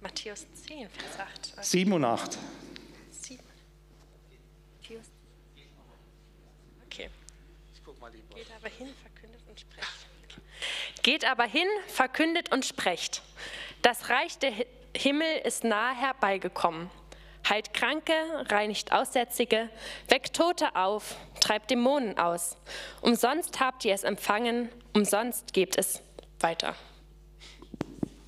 Matthäus 0.01 0.47
10, 0.67 0.89
Vers 0.89 1.29
8. 1.59 1.65
7 1.65 1.93
und 1.93 2.05
8. 2.05 2.39
7. 3.11 3.41
Okay. 6.87 7.11
Geht 8.43 8.57
aber 8.57 8.71
hin, 8.71 8.89
verkündet 9.01 9.41
und 9.49 9.61
sprecht. 9.61 11.03
Geht 11.05 11.25
aber 11.25 11.45
hin, 11.45 11.69
verkündet 11.87 12.53
und 12.53 12.67
sprecht. 12.67 13.23
Das 13.83 14.09
Reich 14.09 14.37
der 14.39 14.53
Himmel 14.97 15.39
ist 15.45 15.63
nahe 15.63 15.95
herbeigekommen. 15.95 16.91
Heilt 17.49 17.73
Kranke, 17.73 18.13
reinigt 18.49 18.91
Aussätzige, 18.91 19.69
weckt 20.09 20.35
Tote 20.35 20.75
auf, 20.75 21.15
treibt 21.39 21.71
Dämonen 21.71 22.19
aus. 22.19 22.57
Umsonst 23.01 23.61
habt 23.61 23.85
ihr 23.85 23.95
es 23.95 24.03
empfangen, 24.03 24.71
umsonst 24.93 25.53
gebt 25.53 25.79
es 25.79 26.03
weiter. 26.41 26.75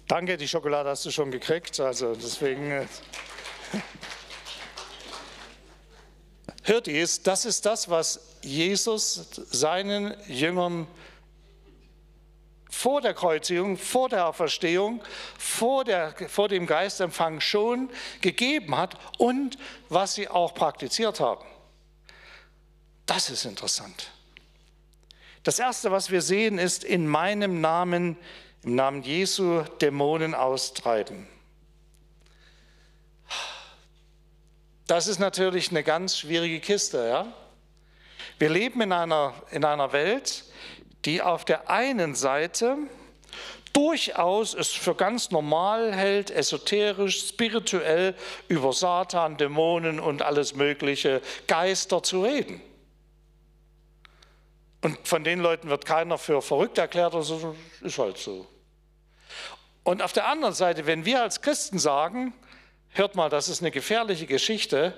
Danke, 0.06 0.36
die 0.36 0.46
Schokolade 0.46 0.90
hast 0.90 1.04
du 1.06 1.10
schon 1.10 1.32
gekriegt, 1.32 1.80
also 1.80 2.14
deswegen. 2.14 2.88
Hört 6.62 6.88
ihr 6.88 7.02
es? 7.02 7.22
Das 7.22 7.44
ist 7.44 7.66
das, 7.66 7.90
was 7.90 8.20
Jesus 8.42 9.28
seinen 9.50 10.14
Jüngern 10.28 10.86
vor 12.70 13.00
der 13.00 13.14
Kreuzigung, 13.14 13.78
vor 13.78 14.08
der 14.08 14.26
Auferstehung, 14.26 15.00
vor, 15.38 15.84
der, 15.84 16.14
vor 16.28 16.48
dem 16.48 16.66
Geistempfang 16.66 17.40
schon 17.40 17.88
gegeben 18.20 18.76
hat 18.76 18.96
und 19.18 19.56
was 19.88 20.14
sie 20.14 20.28
auch 20.28 20.54
praktiziert 20.54 21.20
haben. 21.20 21.44
Das 23.06 23.30
ist 23.30 23.44
interessant. 23.44 24.10
Das 25.44 25.58
Erste, 25.58 25.92
was 25.92 26.10
wir 26.10 26.22
sehen, 26.22 26.58
ist 26.58 26.84
in 26.84 27.06
meinem 27.06 27.60
Namen, 27.60 28.16
im 28.62 28.74
Namen 28.74 29.02
Jesu, 29.02 29.62
Dämonen 29.80 30.34
austreiben. 30.34 31.28
Das 34.86 35.06
ist 35.06 35.18
natürlich 35.18 35.70
eine 35.70 35.82
ganz 35.82 36.18
schwierige 36.18 36.60
Kiste. 36.60 37.08
Ja? 37.08 37.26
Wir 38.38 38.50
leben 38.50 38.80
in 38.82 38.92
einer, 38.92 39.34
in 39.50 39.64
einer 39.64 39.92
Welt, 39.92 40.44
die 41.04 41.22
auf 41.22 41.44
der 41.44 41.70
einen 41.70 42.14
Seite 42.14 42.76
durchaus 43.72 44.54
es 44.54 44.70
für 44.70 44.94
ganz 44.94 45.30
normal 45.30 45.92
hält, 45.92 46.30
esoterisch, 46.30 47.28
spirituell 47.28 48.14
über 48.48 48.72
Satan, 48.72 49.36
Dämonen 49.36 50.00
und 50.00 50.22
alles 50.22 50.54
mögliche 50.54 51.20
Geister 51.48 52.02
zu 52.02 52.22
reden. 52.22 52.62
Und 54.80 55.08
von 55.08 55.24
den 55.24 55.40
Leuten 55.40 55.70
wird 55.70 55.86
keiner 55.86 56.18
für 56.18 56.40
verrückt 56.40 56.78
erklärt, 56.78 57.14
also 57.14 57.56
ist 57.80 57.98
halt 57.98 58.18
so. 58.18 58.46
Und 59.82 60.02
auf 60.02 60.12
der 60.12 60.28
anderen 60.28 60.54
Seite, 60.54 60.86
wenn 60.86 61.04
wir 61.04 61.22
als 61.22 61.42
Christen 61.42 61.78
sagen, 61.78 62.32
hört 62.94 63.14
mal, 63.14 63.28
das 63.28 63.48
ist 63.48 63.60
eine 63.60 63.70
gefährliche 63.70 64.26
Geschichte 64.26 64.94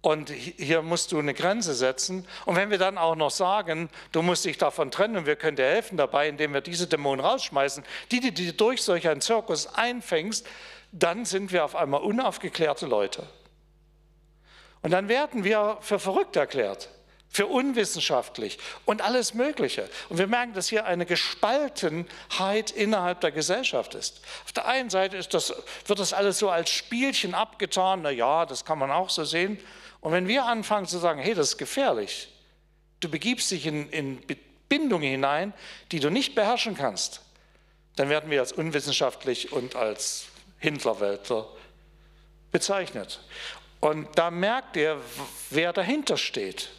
und 0.00 0.30
hier 0.30 0.82
musst 0.82 1.12
du 1.12 1.18
eine 1.18 1.32
Grenze 1.32 1.74
setzen. 1.74 2.26
Und 2.44 2.56
wenn 2.56 2.70
wir 2.70 2.78
dann 2.78 2.98
auch 2.98 3.16
noch 3.16 3.30
sagen, 3.30 3.88
du 4.12 4.22
musst 4.22 4.44
dich 4.44 4.58
davon 4.58 4.90
trennen 4.90 5.16
und 5.16 5.26
wir 5.26 5.36
können 5.36 5.56
dir 5.56 5.64
helfen 5.64 5.96
dabei, 5.96 6.28
indem 6.28 6.52
wir 6.52 6.60
diese 6.60 6.86
Dämonen 6.86 7.24
rausschmeißen, 7.24 7.84
die 8.10 8.20
du 8.20 8.32
die 8.32 8.56
durch 8.56 8.82
solch 8.82 9.08
einen 9.08 9.20
Zirkus 9.20 9.66
einfängst, 9.66 10.46
dann 10.92 11.24
sind 11.24 11.52
wir 11.52 11.64
auf 11.64 11.74
einmal 11.74 12.02
unaufgeklärte 12.02 12.86
Leute. 12.86 13.26
Und 14.82 14.90
dann 14.90 15.08
werden 15.08 15.42
wir 15.42 15.78
für 15.80 15.98
verrückt 15.98 16.36
erklärt, 16.36 16.90
für 17.34 17.48
unwissenschaftlich 17.48 18.58
und 18.84 19.02
alles 19.02 19.34
Mögliche. 19.34 19.90
Und 20.08 20.18
wir 20.18 20.28
merken, 20.28 20.54
dass 20.54 20.68
hier 20.68 20.86
eine 20.86 21.04
Gespaltenheit 21.04 22.70
innerhalb 22.70 23.22
der 23.22 23.32
Gesellschaft 23.32 23.96
ist. 23.96 24.20
Auf 24.44 24.52
der 24.52 24.68
einen 24.68 24.88
Seite 24.88 25.18
das, 25.18 25.52
wird 25.84 25.98
das 25.98 26.12
alles 26.12 26.38
so 26.38 26.48
als 26.48 26.70
Spielchen 26.70 27.34
abgetan, 27.34 28.02
na 28.02 28.10
ja, 28.10 28.46
das 28.46 28.64
kann 28.64 28.78
man 28.78 28.92
auch 28.92 29.10
so 29.10 29.24
sehen. 29.24 29.58
Und 30.00 30.12
wenn 30.12 30.28
wir 30.28 30.44
anfangen 30.44 30.86
zu 30.86 30.98
sagen, 30.98 31.18
hey, 31.18 31.34
das 31.34 31.48
ist 31.48 31.58
gefährlich, 31.58 32.28
du 33.00 33.08
begibst 33.08 33.50
dich 33.50 33.66
in, 33.66 33.90
in 33.90 34.22
Bindungen 34.68 35.10
hinein, 35.10 35.52
die 35.90 35.98
du 35.98 36.10
nicht 36.10 36.36
beherrschen 36.36 36.76
kannst, 36.76 37.20
dann 37.96 38.10
werden 38.10 38.30
wir 38.30 38.42
als 38.42 38.52
unwissenschaftlich 38.52 39.50
und 39.50 39.74
als 39.74 40.26
Hindlerweltler 40.60 41.48
bezeichnet. 42.52 43.18
Und 43.80 44.16
da 44.16 44.30
merkt 44.30 44.76
ihr, 44.76 45.00
wer 45.50 45.72
dahinter 45.72 46.16
steht, 46.16 46.70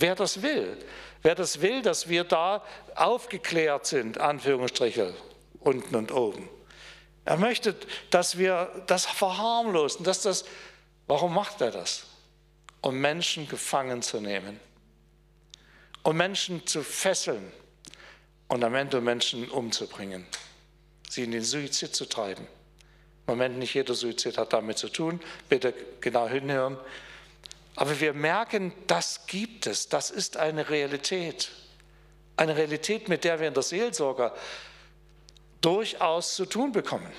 wer 0.00 0.14
das 0.14 0.42
will. 0.42 0.76
Wer 1.22 1.34
das 1.34 1.60
will, 1.60 1.82
dass 1.82 2.08
wir 2.08 2.24
da 2.24 2.64
aufgeklärt 2.94 3.86
sind, 3.86 4.18
Anführungsstriche, 4.18 5.14
unten 5.60 5.94
und 5.94 6.12
oben. 6.12 6.48
Er 7.24 7.36
möchte, 7.36 7.76
dass 8.08 8.38
wir 8.38 8.70
das 8.86 9.04
verharmlosen, 9.04 10.04
dass 10.04 10.22
das, 10.22 10.44
warum 11.06 11.34
macht 11.34 11.60
er 11.60 11.70
das? 11.70 12.06
um 12.80 13.00
Menschen 13.00 13.48
gefangen 13.48 14.02
zu 14.02 14.20
nehmen, 14.20 14.58
um 16.02 16.16
Menschen 16.16 16.66
zu 16.66 16.82
fesseln 16.82 17.52
und 18.48 18.64
am 18.64 18.74
Ende 18.74 19.00
Menschen 19.00 19.48
umzubringen, 19.50 20.26
sie 21.08 21.24
in 21.24 21.32
den 21.32 21.44
Suizid 21.44 21.94
zu 21.94 22.06
treiben. 22.06 22.46
Im 23.26 23.34
Moment 23.34 23.58
nicht 23.58 23.74
jeder 23.74 23.94
Suizid 23.94 24.38
hat 24.38 24.52
damit 24.52 24.78
zu 24.78 24.88
tun, 24.88 25.20
bitte 25.48 25.74
genau 26.00 26.28
hinhören. 26.28 26.78
Aber 27.80 27.98
wir 27.98 28.12
merken, 28.12 28.74
das 28.88 29.26
gibt 29.26 29.66
es, 29.66 29.88
das 29.88 30.10
ist 30.10 30.36
eine 30.36 30.68
Realität. 30.68 31.50
Eine 32.36 32.54
Realität, 32.54 33.08
mit 33.08 33.24
der 33.24 33.40
wir 33.40 33.48
in 33.48 33.54
der 33.54 33.62
Seelsorge 33.62 34.34
durchaus 35.62 36.34
zu 36.34 36.44
tun 36.44 36.72
bekommen. 36.72 37.10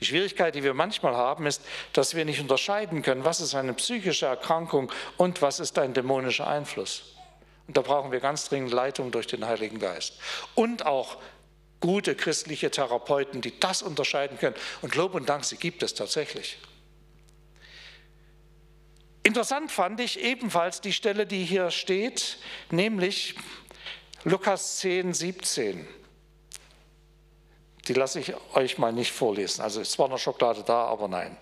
Die 0.00 0.04
Schwierigkeit, 0.04 0.56
die 0.56 0.64
wir 0.64 0.74
manchmal 0.74 1.14
haben, 1.14 1.46
ist, 1.46 1.62
dass 1.92 2.16
wir 2.16 2.24
nicht 2.24 2.40
unterscheiden 2.40 3.02
können, 3.02 3.24
was 3.24 3.40
ist 3.40 3.54
eine 3.54 3.72
psychische 3.74 4.26
Erkrankung 4.26 4.90
und 5.16 5.42
was 5.42 5.60
ist 5.60 5.78
ein 5.78 5.94
dämonischer 5.94 6.48
Einfluss. 6.48 7.14
Und 7.68 7.76
da 7.76 7.82
brauchen 7.82 8.10
wir 8.10 8.18
ganz 8.18 8.48
dringend 8.48 8.72
Leitung 8.72 9.12
durch 9.12 9.28
den 9.28 9.46
Heiligen 9.46 9.78
Geist. 9.78 10.18
Und 10.56 10.86
auch 10.86 11.18
gute 11.78 12.16
christliche 12.16 12.72
Therapeuten, 12.72 13.42
die 13.42 13.60
das 13.60 13.80
unterscheiden 13.80 14.40
können. 14.40 14.56
Und 14.82 14.96
Lob 14.96 15.14
und 15.14 15.28
Dank, 15.28 15.44
sie 15.44 15.56
gibt 15.56 15.84
es 15.84 15.94
tatsächlich. 15.94 16.58
Interessant 19.24 19.72
fand 19.72 20.00
ich 20.00 20.20
ebenfalls 20.20 20.82
die 20.82 20.92
Stelle, 20.92 21.26
die 21.26 21.44
hier 21.44 21.70
steht, 21.70 22.36
nämlich 22.70 23.34
Lukas 24.22 24.78
10, 24.78 25.14
17. 25.14 25.88
Die 27.88 27.94
lasse 27.94 28.20
ich 28.20 28.34
euch 28.54 28.76
mal 28.76 28.92
nicht 28.92 29.12
vorlesen. 29.12 29.62
Also 29.62 29.80
es 29.80 29.98
war 29.98 30.08
noch 30.08 30.18
Schokolade 30.18 30.62
da, 30.62 30.84
aber 30.84 31.08
nein. 31.08 31.36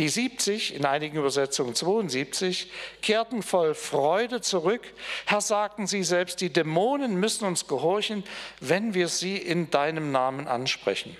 Die 0.00 0.08
70, 0.08 0.74
in 0.74 0.84
einigen 0.84 1.16
Übersetzungen 1.16 1.76
72, 1.76 2.72
kehrten 3.02 3.44
voll 3.44 3.74
Freude 3.74 4.40
zurück. 4.40 4.82
Herr, 5.26 5.40
sagten 5.40 5.86
sie 5.86 6.02
selbst, 6.02 6.40
die 6.40 6.52
Dämonen 6.52 7.16
müssen 7.16 7.44
uns 7.44 7.68
gehorchen, 7.68 8.24
wenn 8.60 8.94
wir 8.94 9.06
sie 9.06 9.36
in 9.36 9.70
deinem 9.70 10.10
Namen 10.10 10.48
ansprechen. 10.48 11.16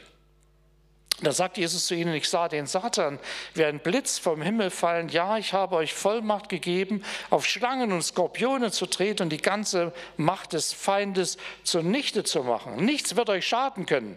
Da 1.22 1.32
sagt 1.32 1.58
Jesus 1.58 1.86
zu 1.86 1.94
ihnen, 1.94 2.14
ich 2.14 2.28
sah 2.28 2.48
den 2.48 2.66
Satan 2.66 3.18
wie 3.54 3.64
ein 3.64 3.78
Blitz 3.78 4.18
vom 4.18 4.40
Himmel 4.40 4.70
fallen. 4.70 5.10
Ja, 5.10 5.36
ich 5.36 5.52
habe 5.52 5.76
euch 5.76 5.92
Vollmacht 5.92 6.48
gegeben, 6.48 7.04
auf 7.28 7.44
Schlangen 7.44 7.92
und 7.92 8.02
Skorpione 8.02 8.70
zu 8.70 8.86
treten 8.86 9.24
und 9.24 9.30
die 9.30 9.42
ganze 9.42 9.92
Macht 10.16 10.54
des 10.54 10.72
Feindes 10.72 11.36
zunichte 11.62 12.24
zu 12.24 12.42
machen. 12.42 12.76
Nichts 12.76 13.16
wird 13.16 13.28
euch 13.28 13.46
schaden 13.46 13.84
können. 13.84 14.16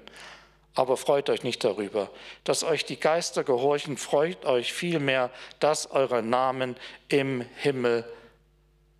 Aber 0.75 0.97
freut 0.97 1.29
euch 1.29 1.43
nicht 1.43 1.63
darüber, 1.63 2.09
dass 2.45 2.63
euch 2.63 2.83
die 2.85 2.99
Geister 2.99 3.43
gehorchen, 3.43 3.97
freut 3.97 4.45
euch 4.45 4.73
vielmehr, 4.73 5.29
dass 5.59 5.91
eure 5.91 6.23
Namen 6.23 6.75
im 7.09 7.41
Himmel 7.57 8.05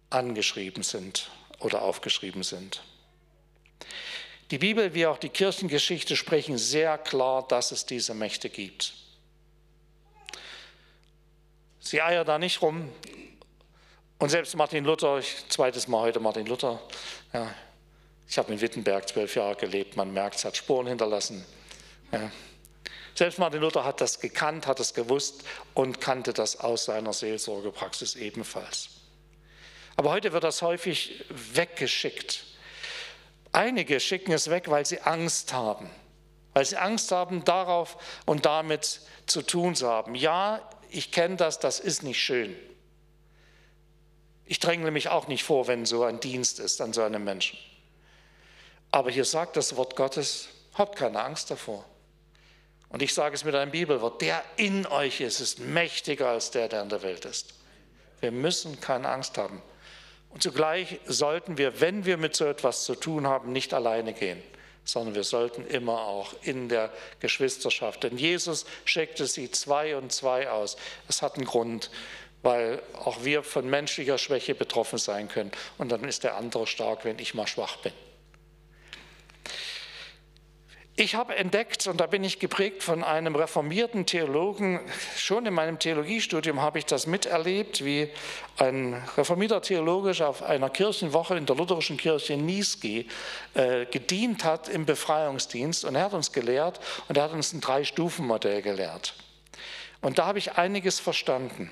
angeschrieben 0.10 0.84
sind 0.84 1.32
oder 1.60 1.82
aufgeschrieben 1.82 2.44
sind. 2.44 2.84
Die 4.52 4.58
Bibel 4.58 4.94
wie 4.94 5.06
auch 5.08 5.18
die 5.18 5.30
Kirchengeschichte 5.30 6.16
sprechen 6.16 6.58
sehr 6.58 6.98
klar, 6.98 7.48
dass 7.48 7.72
es 7.72 7.86
diese 7.86 8.14
Mächte 8.14 8.50
gibt. 8.50 8.94
Sie 11.80 12.02
eiern 12.02 12.26
da 12.26 12.38
nicht 12.40 12.62
rum. 12.62 12.90
Und 14.20 14.30
selbst 14.30 14.56
Martin 14.56 14.86
Luther, 14.86 15.20
ich, 15.20 15.48
zweites 15.50 15.88
Mal 15.88 16.02
heute 16.02 16.20
Martin 16.20 16.46
Luther, 16.46 16.82
ja, 17.34 17.54
ich 18.28 18.38
habe 18.38 18.54
in 18.54 18.62
Wittenberg 18.62 19.08
zwölf 19.08 19.36
Jahre 19.36 19.56
gelebt, 19.56 19.98
man 19.98 20.14
merkt, 20.14 20.38
es 20.38 20.46
hat 20.46 20.56
Spuren 20.56 20.88
hinterlassen. 20.88 21.46
Ja. 22.12 22.32
Selbst 23.16 23.38
Martin 23.38 23.62
Luther 23.62 23.84
hat 23.84 24.02
das 24.02 24.20
gekannt, 24.20 24.66
hat 24.66 24.80
es 24.80 24.94
gewusst 24.94 25.44
und 25.74 26.02
kannte 26.02 26.34
das 26.34 26.60
aus 26.60 26.86
seiner 26.86 27.14
Seelsorgepraxis 27.14 28.16
ebenfalls. 28.16 28.90
Aber 29.96 30.12
heute 30.12 30.32
wird 30.32 30.44
das 30.44 30.62
häufig 30.62 31.26
weggeschickt. 31.30 32.46
Einige 33.54 34.00
schicken 34.00 34.32
es 34.32 34.50
weg, 34.50 34.70
weil 34.70 34.86
sie 34.86 35.00
Angst 35.02 35.54
haben, 35.54 35.90
weil 36.54 36.66
sie 36.66 36.76
Angst 36.76 37.12
haben, 37.12 37.46
darauf 37.46 37.98
und 38.26 38.46
damit 38.46 39.02
zu 39.28 39.44
tun 39.44 39.76
zu 39.76 39.88
haben. 39.88 40.16
Ja, 40.16 40.68
ich 40.90 41.12
kenne 41.12 41.36
das, 41.38 41.60
das 41.60 41.80
ist 41.80 42.04
nicht 42.04 42.22
schön. 42.22 42.56
Ich 44.46 44.60
drängle 44.60 44.92
mich 44.92 45.10
auch 45.10 45.28
nicht 45.28 45.44
vor, 45.44 45.68
wenn 45.68 45.86
so 45.86 46.04
ein 46.04 46.20
Dienst 46.20 46.60
ist 46.60 46.82
an 46.82 46.94
so 46.94 47.04
einem 47.04 47.24
Menschen. 47.24 47.58
Aber 48.92 49.10
hier 49.10 49.26
sagt 49.26 49.56
das 49.56 49.76
Wort 49.76 49.96
Gottes, 49.96 50.50
habt 50.74 50.98
keine 50.98 51.22
Angst 51.24 51.50
davor. 51.50 51.86
Und 52.90 53.02
ich 53.02 53.14
sage 53.14 53.34
es 53.34 53.44
mit 53.44 53.56
einem 53.56 53.72
Bibelwort, 53.72 54.22
der 54.22 54.44
in 54.56 54.86
euch 54.86 55.22
ist, 55.22 55.40
ist 55.40 55.60
mächtiger 55.60 56.30
als 56.30 56.52
der, 56.52 56.68
der 56.70 56.84
in 56.84 56.90
der 56.90 57.02
Welt 57.02 57.26
ist. 57.26 57.54
Wir 58.20 58.32
müssen 58.32 58.80
keine 58.80 59.10
Angst 59.10 59.38
haben. 59.38 59.62
Und 60.34 60.42
zugleich 60.42 61.00
sollten 61.06 61.58
wir, 61.58 61.80
wenn 61.80 62.06
wir 62.06 62.18
mit 62.18 62.36
so 62.36 62.46
etwas 62.46 62.84
zu 62.86 62.96
tun 62.96 63.28
haben, 63.28 63.52
nicht 63.52 63.74
alleine 63.74 64.14
gehen, 64.14 64.42
sondern 64.84 65.16
wir 65.16 65.24
sollten 65.24 65.66
immer 65.68 66.02
auch 66.02 66.34
in 66.42 66.70
der 66.70 66.92
Geschwisterschaft. 67.20 68.04
Denn 68.04 68.18
Jesus 68.18 68.66
schickte 68.84 69.28
sie 69.28 69.52
zwei 69.52 69.96
und 69.96 70.12
zwei 70.12 70.50
aus. 70.50 70.76
Es 71.08 71.22
hat 71.22 71.36
einen 71.36 71.46
Grund, 71.46 71.92
weil 72.42 72.82
auch 72.94 73.24
wir 73.24 73.44
von 73.44 73.70
menschlicher 73.70 74.18
Schwäche 74.18 74.56
betroffen 74.56 74.98
sein 74.98 75.30
können. 75.30 75.52
Und 75.78 75.92
dann 75.92 76.04
ist 76.04 76.24
der 76.24 76.36
andere 76.36 76.66
stark, 76.66 77.06
wenn 77.06 77.20
ich 77.20 77.36
mal 77.36 77.48
schwach 77.48 77.78
bin. 77.78 77.94
Ich 80.96 81.16
habe 81.16 81.36
entdeckt, 81.36 81.88
und 81.88 82.00
da 82.00 82.06
bin 82.06 82.24
ich 82.24 82.38
geprägt 82.38 82.84
von 82.84 83.04
einem 83.04 83.36
reformierten 83.36 84.06
Theologen, 84.06 84.80
schon 85.18 85.44
in 85.48 85.54
meinem 85.56 85.80
Theologiestudium 85.80 86.62
habe 86.62 86.78
ich 86.78 86.86
das 86.86 87.08
miterlebt, 87.08 87.84
wie 87.84 88.12
ein 88.60 89.02
reformierter 89.18 89.64
Theologe 89.64 90.12
auf 90.28 90.44
einer 90.44 90.70
Kirchenwoche 90.70 91.36
in 91.36 91.48
der 91.48 91.56
lutherischen 91.56 91.98
Kirche 91.98 92.34
in 92.34 92.46
Niesky 92.46 93.08
äh, 93.56 93.88
gedient 93.88 94.44
hat 94.44 94.70
im 94.70 94.86
Befreiungsdienst. 94.86 95.84
Und 95.84 95.96
er 95.96 96.04
hat 96.04 96.14
uns 96.14 96.32
gelehrt 96.32 96.80
und 97.08 97.18
er 97.18 97.24
hat 97.24 97.34
uns 97.34 97.54
ein 97.54 97.62
Drei-Stufen-Modell 97.62 98.62
gelehrt. 98.62 99.16
Und 100.02 100.20
da 100.20 100.28
habe 100.28 100.38
ich 100.38 100.58
einiges 100.60 101.00
verstanden. 101.00 101.72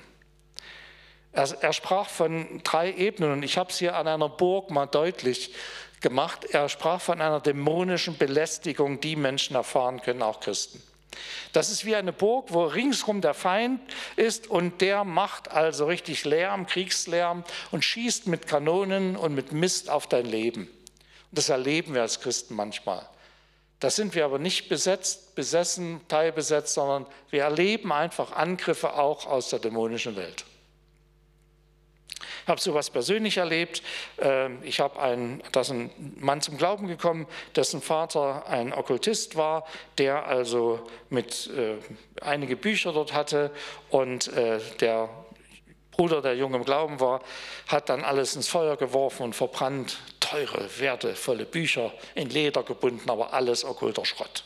Er, 1.31 1.47
er 1.61 1.73
sprach 1.73 2.09
von 2.09 2.61
drei 2.63 2.91
Ebenen 2.91 3.33
und 3.33 3.43
ich 3.43 3.59
habe 3.59 3.69
es 3.69 3.77
hier 3.77 3.95
an 3.95 4.07
einer 4.07 4.29
Burg 4.29 4.71
mal 4.71 4.87
deutlich 4.87 5.53
gemacht. 6.01 6.45
Er 6.45 6.67
sprach 6.69 6.99
von 6.99 7.21
einer 7.21 7.39
dämonischen 7.39 8.17
Belästigung, 8.17 8.99
die 8.99 9.15
Menschen 9.15 9.55
erfahren 9.55 10.01
können, 10.01 10.21
auch 10.21 10.39
Christen. 10.39 10.81
Das 11.53 11.69
ist 11.69 11.85
wie 11.85 11.95
eine 11.95 12.13
Burg, 12.13 12.47
wo 12.49 12.63
ringsherum 12.63 13.21
der 13.21 13.33
Feind 13.33 13.81
ist 14.15 14.49
und 14.49 14.81
der 14.81 15.03
macht 15.03 15.51
also 15.51 15.85
richtig 15.85 16.23
Lärm, 16.23 16.65
Kriegslärm 16.65 17.43
und 17.71 17.83
schießt 17.83 18.27
mit 18.27 18.47
Kanonen 18.47 19.17
und 19.17 19.35
mit 19.35 19.51
Mist 19.51 19.89
auf 19.89 20.07
dein 20.07 20.25
Leben. 20.25 20.63
Und 20.63 21.37
das 21.37 21.49
erleben 21.49 21.93
wir 21.93 22.01
als 22.01 22.21
Christen 22.21 22.55
manchmal. 22.55 23.07
Da 23.81 23.89
sind 23.89 24.15
wir 24.15 24.25
aber 24.25 24.39
nicht 24.39 24.69
besetzt, 24.69 25.35
besessen, 25.35 26.01
teilbesetzt, 26.07 26.75
sondern 26.75 27.05
wir 27.31 27.43
erleben 27.43 27.91
einfach 27.91 28.31
Angriffe 28.31 28.93
auch 28.93 29.25
aus 29.25 29.49
der 29.49 29.59
dämonischen 29.59 30.15
Welt. 30.15 30.45
Ich 32.43 32.47
habe 32.47 32.59
sowas 32.59 32.89
persönlich 32.89 33.37
erlebt. 33.37 33.83
Ähm, 34.19 34.59
ich 34.63 34.79
habe 34.79 34.99
einen, 34.99 35.43
da 35.51 35.61
ist 35.61 35.71
ein 35.71 35.91
Mann 36.19 36.41
zum 36.41 36.57
Glauben 36.57 36.87
gekommen, 36.87 37.27
dessen 37.55 37.81
Vater 37.81 38.47
ein 38.47 38.73
Okkultist 38.73 39.35
war, 39.35 39.65
der 39.97 40.25
also 40.25 40.79
mit 41.09 41.49
äh, 41.55 41.77
einige 42.21 42.55
Bücher 42.55 42.93
dort 42.93 43.13
hatte 43.13 43.51
und 43.89 44.27
äh, 44.33 44.59
der 44.79 45.09
Bruder, 45.91 46.21
der 46.21 46.35
jung 46.35 46.53
im 46.53 46.63
Glauben 46.63 46.99
war, 46.99 47.21
hat 47.67 47.89
dann 47.89 48.03
alles 48.03 48.35
ins 48.35 48.47
Feuer 48.47 48.77
geworfen 48.77 49.23
und 49.23 49.35
verbrannt. 49.35 49.99
Teure, 50.19 50.69
wertevolle 50.79 51.45
Bücher, 51.45 51.91
in 52.15 52.29
Leder 52.29 52.63
gebunden, 52.63 53.09
aber 53.09 53.33
alles 53.33 53.65
okkulter 53.65 54.05
Schrott. 54.05 54.45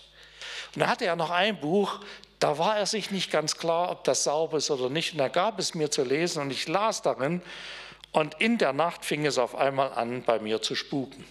Und 0.74 0.82
dann 0.82 0.90
hatte 0.90 1.06
er 1.06 1.16
noch 1.16 1.30
ein 1.30 1.60
Buch, 1.60 2.00
da 2.40 2.58
war 2.58 2.78
er 2.78 2.86
sich 2.86 3.12
nicht 3.12 3.32
ganz 3.32 3.58
klar, 3.58 3.92
ob 3.92 4.04
das 4.04 4.24
sauber 4.24 4.58
ist 4.58 4.70
oder 4.70 4.90
nicht. 4.90 5.14
Und 5.14 5.20
er 5.20 5.30
gab 5.30 5.60
es 5.60 5.74
mir 5.74 5.90
zu 5.90 6.04
lesen 6.04 6.42
und 6.42 6.52
ich 6.52 6.68
las 6.68 7.02
darin 7.02 7.42
und 8.16 8.36
in 8.36 8.58
der 8.58 8.72
Nacht 8.72 9.04
fing 9.04 9.26
es 9.26 9.38
auf 9.38 9.56
einmal 9.56 9.92
an, 9.92 10.24
bei 10.24 10.40
mir 10.40 10.62
zu 10.62 10.74
spuken. 10.74 11.26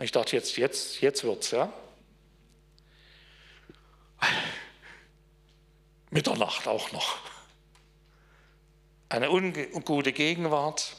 Ich 0.00 0.10
dachte, 0.10 0.34
jetzt, 0.34 0.56
jetzt, 0.56 1.00
jetzt 1.00 1.22
wird's, 1.22 1.52
ja. 1.52 1.72
Mitternacht 6.10 6.66
auch 6.66 6.90
noch. 6.90 7.18
Eine 9.10 9.30
ungute 9.30 10.12
Gegenwart. 10.12 10.96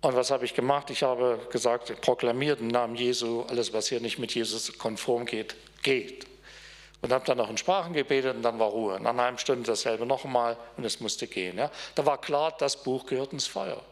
Und 0.00 0.14
was 0.14 0.30
habe 0.30 0.44
ich 0.44 0.54
gemacht? 0.54 0.90
Ich 0.90 1.02
habe 1.02 1.44
gesagt, 1.50 2.00
proklamiert 2.02 2.60
im 2.60 2.68
Namen 2.68 2.94
Jesu, 2.94 3.42
alles, 3.42 3.72
was 3.72 3.88
hier 3.88 4.00
nicht 4.00 4.20
mit 4.20 4.32
Jesus 4.32 4.78
konform 4.78 5.26
geht, 5.26 5.56
geht 5.82 6.31
und 7.02 7.12
habe 7.12 7.24
dann 7.26 7.36
noch 7.36 7.50
in 7.50 7.58
Sprachen 7.58 7.92
gebetet 7.92 8.36
und 8.36 8.42
dann 8.42 8.60
war 8.60 8.68
Ruhe. 8.68 9.00
Nach 9.00 9.10
einer 9.10 9.24
halben 9.24 9.38
Stunde 9.38 9.64
dasselbe 9.64 10.06
noch 10.06 10.24
einmal 10.24 10.56
und 10.76 10.84
es 10.84 11.00
musste 11.00 11.26
gehen. 11.26 11.58
Ja. 11.58 11.70
Da 11.96 12.06
war 12.06 12.20
klar, 12.20 12.54
das 12.56 12.80
Buch 12.80 13.06
gehört 13.06 13.32
ins 13.32 13.46
Feuer. 13.48 13.82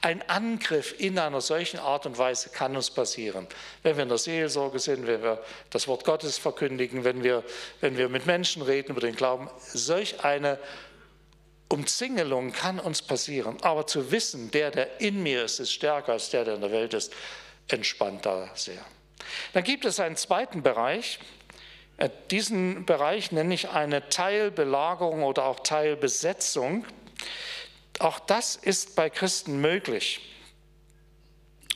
Ein 0.00 0.22
Angriff 0.28 0.94
in 0.98 1.18
einer 1.18 1.40
solchen 1.40 1.80
Art 1.80 2.06
und 2.06 2.16
Weise 2.16 2.50
kann 2.50 2.76
uns 2.76 2.88
passieren. 2.88 3.48
Wenn 3.82 3.96
wir 3.96 4.04
in 4.04 4.08
der 4.08 4.18
Seelsorge 4.18 4.78
sind, 4.78 5.08
wenn 5.08 5.20
wir 5.20 5.42
das 5.70 5.88
Wort 5.88 6.04
Gottes 6.04 6.38
verkündigen, 6.38 7.02
wenn 7.02 7.24
wir, 7.24 7.42
wenn 7.80 7.98
wir 7.98 8.08
mit 8.08 8.26
Menschen 8.26 8.62
reden 8.62 8.92
über 8.92 9.00
den 9.00 9.16
Glauben, 9.16 9.50
solch 9.58 10.24
eine 10.24 10.56
Umzingelung 11.68 12.52
kann 12.52 12.78
uns 12.78 13.02
passieren. 13.02 13.56
Aber 13.62 13.88
zu 13.88 14.12
wissen, 14.12 14.52
der, 14.52 14.70
der 14.70 15.00
in 15.00 15.24
mir 15.24 15.44
ist, 15.44 15.58
ist 15.58 15.72
stärker 15.72 16.12
als 16.12 16.30
der, 16.30 16.44
der 16.44 16.54
in 16.54 16.60
der 16.60 16.70
Welt 16.70 16.94
ist, 16.94 17.12
entspannt 17.66 18.26
da 18.26 18.48
sehr. 18.54 18.84
Dann 19.52 19.64
gibt 19.64 19.84
es 19.84 19.98
einen 19.98 20.16
zweiten 20.16 20.62
Bereich, 20.62 21.18
diesen 22.08 22.86
Bereich 22.86 23.30
nenne 23.30 23.52
ich 23.54 23.70
eine 23.70 24.08
Teilbelagerung 24.08 25.22
oder 25.22 25.44
auch 25.44 25.60
Teilbesetzung. 25.60 26.86
Auch 27.98 28.18
das 28.18 28.56
ist 28.56 28.96
bei 28.96 29.10
Christen 29.10 29.60
möglich. 29.60 30.20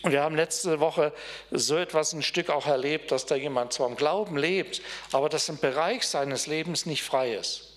Und 0.02 0.12
wir 0.12 0.22
haben 0.22 0.36
letzte 0.36 0.80
Woche 0.80 1.12
so 1.50 1.76
etwas 1.76 2.12
ein 2.12 2.22
Stück 2.22 2.50
auch 2.50 2.66
erlebt, 2.66 3.10
dass 3.10 3.26
da 3.26 3.36
jemand 3.36 3.72
zwar 3.72 3.88
im 3.88 3.96
Glauben 3.96 4.36
lebt, 4.36 4.82
aber 5.12 5.28
dass 5.28 5.48
ein 5.48 5.58
Bereich 5.58 6.06
seines 6.06 6.46
Lebens 6.46 6.84
nicht 6.84 7.02
frei 7.02 7.34
ist. 7.34 7.74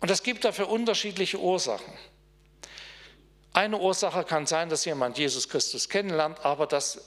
Und 0.00 0.10
es 0.10 0.22
gibt 0.22 0.44
dafür 0.44 0.70
unterschiedliche 0.70 1.38
Ursachen. 1.38 1.92
Eine 3.52 3.78
Ursache 3.78 4.24
kann 4.24 4.46
sein, 4.46 4.68
dass 4.68 4.84
jemand 4.84 5.18
Jesus 5.18 5.48
Christus 5.48 5.88
kennenlernt, 5.88 6.44
aber 6.44 6.66
dass 6.66 7.02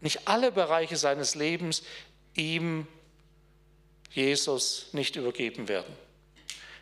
nicht 0.00 0.28
alle 0.28 0.52
Bereiche 0.52 0.96
seines 0.96 1.34
Lebens 1.34 1.82
ihm 2.34 2.86
Jesus 4.10 4.88
nicht 4.92 5.16
übergeben 5.16 5.68
werden. 5.68 5.94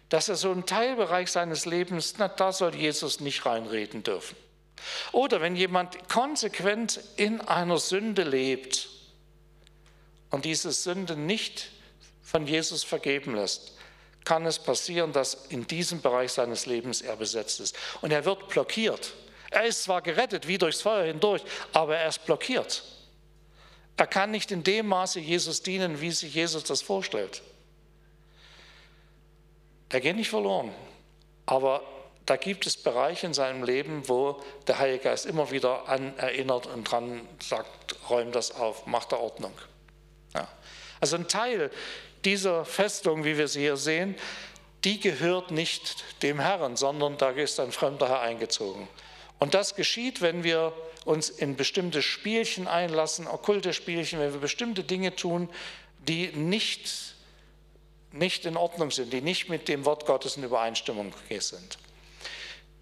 Dass 0.08 0.28
er 0.28 0.36
so 0.36 0.50
einen 0.50 0.66
Teilbereich 0.66 1.30
seines 1.30 1.66
Lebens, 1.66 2.14
na, 2.18 2.28
da 2.28 2.52
soll 2.52 2.74
Jesus 2.74 3.20
nicht 3.20 3.44
reinreden 3.44 4.02
dürfen. 4.02 4.36
Oder 5.12 5.40
wenn 5.40 5.56
jemand 5.56 6.08
konsequent 6.08 7.00
in 7.16 7.40
einer 7.40 7.78
Sünde 7.78 8.22
lebt 8.22 8.88
und 10.30 10.44
diese 10.44 10.72
Sünde 10.72 11.16
nicht 11.16 11.70
von 12.22 12.46
Jesus 12.46 12.84
vergeben 12.84 13.34
lässt, 13.34 13.74
kann 14.24 14.44
es 14.46 14.58
passieren, 14.58 15.12
dass 15.12 15.46
in 15.48 15.66
diesem 15.66 16.02
Bereich 16.02 16.32
seines 16.32 16.66
Lebens 16.66 17.00
er 17.00 17.16
besetzt 17.16 17.60
ist. 17.60 17.76
Und 18.02 18.12
er 18.12 18.24
wird 18.24 18.48
blockiert. 18.48 19.14
Er 19.50 19.64
ist 19.64 19.84
zwar 19.84 20.02
gerettet, 20.02 20.46
wie 20.46 20.58
durchs 20.58 20.82
Feuer 20.82 21.04
hindurch, 21.04 21.42
aber 21.72 21.96
er 21.96 22.08
ist 22.08 22.24
blockiert. 22.26 22.84
Er 23.98 24.06
kann 24.06 24.30
nicht 24.30 24.52
in 24.52 24.62
dem 24.62 24.86
Maße 24.86 25.18
Jesus 25.18 25.62
dienen, 25.62 26.00
wie 26.00 26.12
sich 26.12 26.32
Jesus 26.34 26.62
das 26.64 26.80
vorstellt. 26.80 27.42
Er 29.90 30.00
geht 30.00 30.16
nicht 30.16 30.30
verloren, 30.30 30.72
aber 31.46 31.82
da 32.24 32.36
gibt 32.36 32.66
es 32.66 32.76
Bereiche 32.76 33.26
in 33.26 33.34
seinem 33.34 33.64
Leben, 33.64 34.08
wo 34.08 34.40
der 34.68 34.78
Heilige 34.78 35.04
Geist 35.04 35.26
immer 35.26 35.50
wieder 35.50 35.88
an 35.88 36.16
erinnert 36.16 36.66
und 36.66 36.84
dran 36.84 37.26
sagt, 37.42 37.96
räum 38.08 38.30
das 38.30 38.52
auf, 38.52 38.86
mach 38.86 39.06
da 39.06 39.16
Ordnung. 39.16 39.54
Ja. 40.34 40.46
Also 41.00 41.16
ein 41.16 41.26
Teil 41.26 41.70
dieser 42.24 42.64
Festung, 42.64 43.24
wie 43.24 43.36
wir 43.36 43.48
sie 43.48 43.60
hier 43.60 43.76
sehen, 43.76 44.14
die 44.84 45.00
gehört 45.00 45.50
nicht 45.50 46.04
dem 46.22 46.38
Herrn, 46.38 46.76
sondern 46.76 47.16
da 47.16 47.30
ist 47.30 47.58
ein 47.58 47.72
fremder 47.72 48.08
Herr 48.08 48.20
eingezogen. 48.20 48.86
Und 49.40 49.54
das 49.54 49.74
geschieht, 49.74 50.20
wenn 50.20 50.44
wir 50.44 50.72
uns 51.08 51.30
in 51.30 51.56
bestimmte 51.56 52.02
Spielchen 52.02 52.68
einlassen, 52.68 53.26
okkulte 53.26 53.72
Spielchen, 53.72 54.20
wenn 54.20 54.34
wir 54.34 54.40
bestimmte 54.40 54.84
Dinge 54.84 55.16
tun, 55.16 55.48
die 56.06 56.28
nicht, 56.28 57.14
nicht 58.12 58.44
in 58.44 58.58
Ordnung 58.58 58.90
sind, 58.90 59.10
die 59.12 59.22
nicht 59.22 59.48
mit 59.48 59.68
dem 59.68 59.86
Wort 59.86 60.04
Gottes 60.04 60.36
in 60.36 60.44
Übereinstimmung 60.44 61.14
sind. 61.40 61.78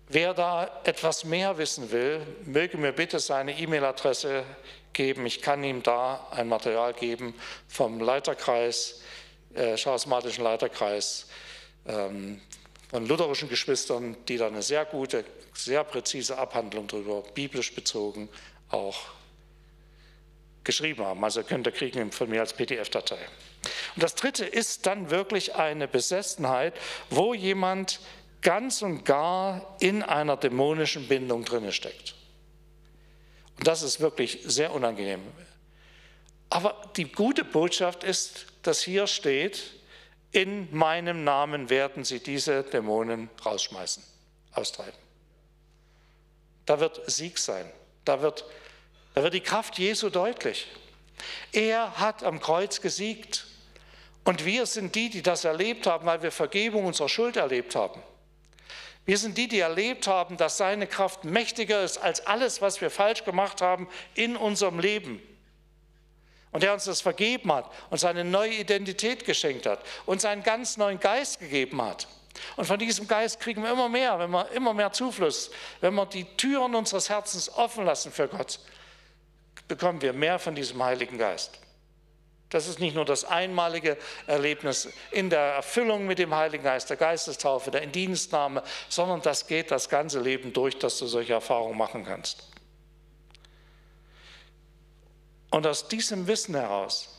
Wer 0.08 0.34
da 0.34 0.82
etwas 0.82 1.24
mehr 1.24 1.56
wissen 1.58 1.92
will, 1.92 2.26
möge 2.44 2.76
mir 2.78 2.92
bitte 2.92 3.20
seine 3.20 3.56
E-Mail-Adresse 3.58 4.44
geben. 4.92 5.24
Ich 5.24 5.40
kann 5.40 5.62
ihm 5.62 5.84
da 5.84 6.26
ein 6.32 6.48
Material 6.48 6.94
geben 6.94 7.32
vom 7.68 8.00
Leiterkreis, 8.00 9.02
äh, 9.54 9.76
charismatischen 9.76 10.42
Leiterkreis 10.42 11.28
ähm, 11.86 12.40
von 12.90 13.06
lutherischen 13.06 13.48
Geschwistern, 13.48 14.16
die 14.26 14.36
da 14.36 14.48
eine 14.48 14.62
sehr 14.62 14.84
gute, 14.84 15.24
sehr 15.56 15.84
präzise 15.84 16.38
Abhandlung 16.38 16.86
darüber, 16.86 17.22
biblisch 17.22 17.74
bezogen, 17.74 18.28
auch 18.68 18.96
geschrieben 20.64 21.04
haben. 21.04 21.22
Also 21.24 21.42
könnt 21.42 21.66
ihr 21.66 21.72
kriegen 21.72 22.12
von 22.12 22.28
mir 22.28 22.40
als 22.40 22.52
PDF-Datei. 22.52 23.18
Und 23.94 24.02
das 24.02 24.14
dritte 24.14 24.44
ist 24.44 24.86
dann 24.86 25.10
wirklich 25.10 25.54
eine 25.54 25.88
Besessenheit, 25.88 26.74
wo 27.10 27.34
jemand 27.34 28.00
ganz 28.42 28.82
und 28.82 29.04
gar 29.04 29.76
in 29.80 30.02
einer 30.02 30.36
dämonischen 30.36 31.08
Bindung 31.08 31.44
drinne 31.44 31.72
steckt. 31.72 32.14
Und 33.58 33.66
das 33.66 33.82
ist 33.82 34.00
wirklich 34.00 34.40
sehr 34.44 34.72
unangenehm. 34.72 35.22
Aber 36.50 36.90
die 36.96 37.10
gute 37.10 37.44
Botschaft 37.44 38.04
ist, 38.04 38.46
dass 38.62 38.82
hier 38.82 39.06
steht, 39.06 39.72
in 40.32 40.68
meinem 40.76 41.24
Namen 41.24 41.70
werden 41.70 42.04
sie 42.04 42.20
diese 42.20 42.62
Dämonen 42.62 43.30
rausschmeißen, 43.44 44.02
austreiben. 44.52 45.05
Da 46.66 46.80
wird 46.80 47.00
Sieg 47.10 47.38
sein, 47.38 47.70
da 48.04 48.20
wird, 48.20 48.44
da 49.14 49.22
wird 49.22 49.34
die 49.34 49.40
Kraft 49.40 49.78
Jesu 49.78 50.10
deutlich. 50.10 50.66
Er 51.52 51.98
hat 51.98 52.22
am 52.22 52.40
Kreuz 52.40 52.80
gesiegt 52.80 53.46
und 54.24 54.44
wir 54.44 54.66
sind 54.66 54.94
die, 54.94 55.08
die 55.08 55.22
das 55.22 55.44
erlebt 55.44 55.86
haben, 55.86 56.04
weil 56.06 56.22
wir 56.22 56.32
Vergebung 56.32 56.84
unserer 56.84 57.08
Schuld 57.08 57.36
erlebt 57.36 57.74
haben. 57.74 58.02
Wir 59.04 59.18
sind 59.18 59.38
die, 59.38 59.46
die 59.46 59.60
erlebt 59.60 60.08
haben, 60.08 60.36
dass 60.36 60.56
seine 60.56 60.88
Kraft 60.88 61.24
mächtiger 61.24 61.84
ist 61.84 61.98
als 61.98 62.26
alles, 62.26 62.60
was 62.60 62.80
wir 62.80 62.90
falsch 62.90 63.22
gemacht 63.24 63.62
haben 63.62 63.88
in 64.14 64.36
unserem 64.36 64.80
Leben. 64.80 65.22
Und 66.50 66.64
der 66.64 66.72
uns 66.72 66.86
das 66.86 67.02
vergeben 67.02 67.52
hat 67.52 67.70
und 67.90 67.98
seine 67.98 68.24
neue 68.24 68.54
Identität 68.54 69.24
geschenkt 69.24 69.66
hat 69.66 69.80
und 70.06 70.20
seinen 70.20 70.42
ganz 70.42 70.76
neuen 70.76 70.98
Geist 70.98 71.38
gegeben 71.38 71.80
hat. 71.80 72.08
Und 72.56 72.66
von 72.66 72.78
diesem 72.78 73.06
Geist 73.08 73.40
kriegen 73.40 73.62
wir 73.62 73.72
immer 73.72 73.88
mehr, 73.88 74.18
wenn 74.18 74.30
wir 74.30 74.50
immer 74.52 74.74
mehr 74.74 74.92
Zufluss, 74.92 75.50
wenn 75.80 75.94
wir 75.94 76.06
die 76.06 76.24
Türen 76.36 76.74
unseres 76.74 77.08
Herzens 77.08 77.48
offen 77.48 77.84
lassen 77.84 78.12
für 78.12 78.28
Gott, 78.28 78.58
bekommen 79.68 80.02
wir 80.02 80.12
mehr 80.12 80.38
von 80.38 80.54
diesem 80.54 80.82
Heiligen 80.82 81.18
Geist. 81.18 81.58
Das 82.50 82.68
ist 82.68 82.78
nicht 82.78 82.94
nur 82.94 83.04
das 83.04 83.24
einmalige 83.24 83.96
Erlebnis 84.26 84.88
in 85.10 85.30
der 85.30 85.54
Erfüllung 85.54 86.06
mit 86.06 86.18
dem 86.18 86.34
Heiligen 86.34 86.62
Geist, 86.62 86.88
der 86.88 86.96
Geistestaufe, 86.96 87.72
der 87.72 87.82
Indienstnahme, 87.82 88.62
sondern 88.88 89.20
das 89.22 89.48
geht 89.48 89.72
das 89.72 89.88
ganze 89.88 90.20
Leben 90.20 90.52
durch, 90.52 90.78
dass 90.78 90.98
du 90.98 91.06
solche 91.06 91.32
Erfahrungen 91.32 91.76
machen 91.76 92.04
kannst. 92.04 92.48
Und 95.50 95.66
aus 95.66 95.88
diesem 95.88 96.26
Wissen 96.26 96.54
heraus 96.54 97.15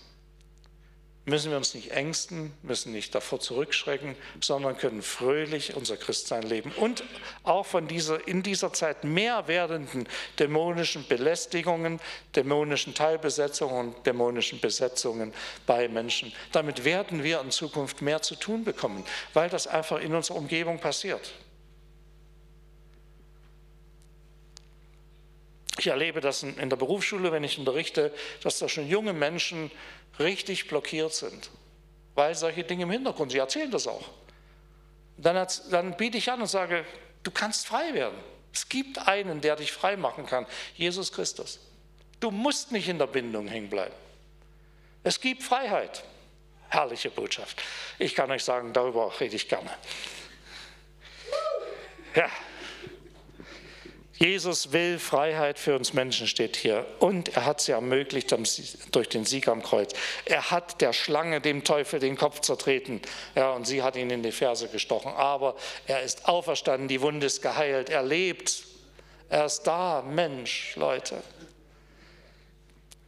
müssen 1.28 1.52
wir 1.52 1.58
uns 1.58 1.74
nicht 1.74 1.92
ängsten, 1.92 2.54
müssen 2.64 2.94
nicht 2.94 3.14
davor 3.14 3.40
zurückschrecken, 3.40 4.16
sondern 4.40 4.78
können 4.78 5.02
fröhlich 5.02 5.76
unser 5.76 5.98
Christsein 5.98 6.42
leben 6.44 6.72
und 6.78 7.04
auch 7.44 7.66
von 7.66 7.88
dieser 7.88 8.28
in 8.28 8.44
dieser 8.44 8.72
Zeit 8.72 9.04
mehr 9.04 9.48
werdenden 9.48 10.08
dämonischen 10.40 11.06
Belästigungen, 11.08 12.00
dämonischen 12.36 12.94
Teilbesetzungen 12.96 13.94
und 13.94 14.08
dämonischen 14.08 14.62
Besetzungen 14.62 15.34
bei 15.66 15.90
Menschen. 15.90 16.32
Damit 16.54 16.86
werden 16.86 17.24
wir 17.24 17.42
in 17.42 17.52
Zukunft 17.52 18.02
mehr 18.02 18.22
zu 18.22 18.36
tun 18.36 18.64
bekommen, 18.64 19.04
weil 19.34 19.50
das 19.50 19.68
einfach 19.68 20.00
in 20.00 20.16
unserer 20.16 20.38
Umgebung 20.38 20.80
passiert. 20.80 21.34
Ich 25.78 25.88
erlebe 25.88 26.22
das 26.22 26.44
in 26.44 26.70
der 26.70 26.78
Berufsschule, 26.78 27.32
wenn 27.32 27.44
ich 27.44 27.60
unterrichte, 27.60 28.14
dass 28.42 28.60
da 28.60 28.68
schon 28.68 28.88
junge 28.88 29.14
Menschen 29.14 29.72
richtig 30.20 30.68
blockiert 30.68 31.14
sind, 31.14 31.52
weil 32.16 32.36
solche 32.36 32.64
Dinge 32.64 32.84
im 32.84 32.92
Hintergrund, 32.92 33.32
sie 33.32 33.38
erzählen 33.38 33.70
das 33.70 33.88
auch. 33.88 34.10
Dann, 35.18 35.48
dann 35.72 35.98
biete 35.98 36.18
ich 36.18 36.32
an 36.32 36.42
und 36.42 36.48
sage, 36.48 36.86
du 37.24 37.32
kannst 37.32 37.68
frei 37.68 37.94
werden. 37.94 38.18
Es 38.54 38.70
gibt 38.70 39.08
einen, 39.08 39.42
der 39.42 39.56
dich 39.56 39.72
frei 39.72 39.98
machen 39.98 40.26
kann, 40.26 40.48
Jesus 40.76 41.12
Christus. 41.12 41.60
Du 42.20 42.32
musst 42.32 42.72
nicht 42.72 42.88
in 42.88 42.98
der 42.98 43.08
Bindung 43.08 43.48
hängen 43.48 43.70
bleiben. 43.70 43.94
Es 45.04 45.22
gibt 45.22 45.44
Freiheit. 45.44 46.04
Herrliche 46.70 47.10
Botschaft. 47.10 47.62
Ich 47.98 48.14
kann 48.14 48.30
euch 48.32 48.44
sagen, 48.44 48.74
darüber 48.74 49.14
rede 49.20 49.36
ich 49.36 49.48
gerne. 49.48 49.70
Ja. 52.16 52.30
Jesus 54.20 54.72
will 54.72 54.98
Freiheit 54.98 55.60
für 55.60 55.76
uns 55.76 55.94
Menschen, 55.94 56.28
steht 56.28 56.56
hier. 56.56 56.86
Und 57.00 57.36
er 57.36 57.46
hat 57.46 57.62
sie 57.62 57.72
ermöglicht 57.72 58.36
durch 58.92 59.10
den 59.10 59.26
Sieg 59.26 59.48
am 59.48 59.62
Kreuz. 59.62 59.94
Er 60.26 60.50
hat 60.50 60.82
der 60.82 60.92
Schlange, 60.94 61.40
dem 61.40 61.64
Teufel, 61.64 62.00
den 62.00 62.18
Kopf 62.18 62.40
zertreten. 62.42 63.02
Ja, 63.36 63.52
und 63.52 63.68
sie 63.68 63.84
hat 63.84 63.96
ihn 63.96 64.10
in 64.10 64.24
die 64.24 64.32
Ferse 64.32 64.70
gestochen. 64.70 65.12
Aber 65.14 65.56
er 65.86 66.02
ist 66.02 66.28
auferstanden, 66.28 66.88
die 66.88 67.02
Wunde 67.02 67.28
ist 67.28 67.42
geheilt, 67.42 67.90
er 67.90 68.02
lebt. 68.02 68.64
Er 69.30 69.46
ist 69.46 69.64
da, 69.64 70.02
Mensch, 70.02 70.76
Leute. 70.76 71.22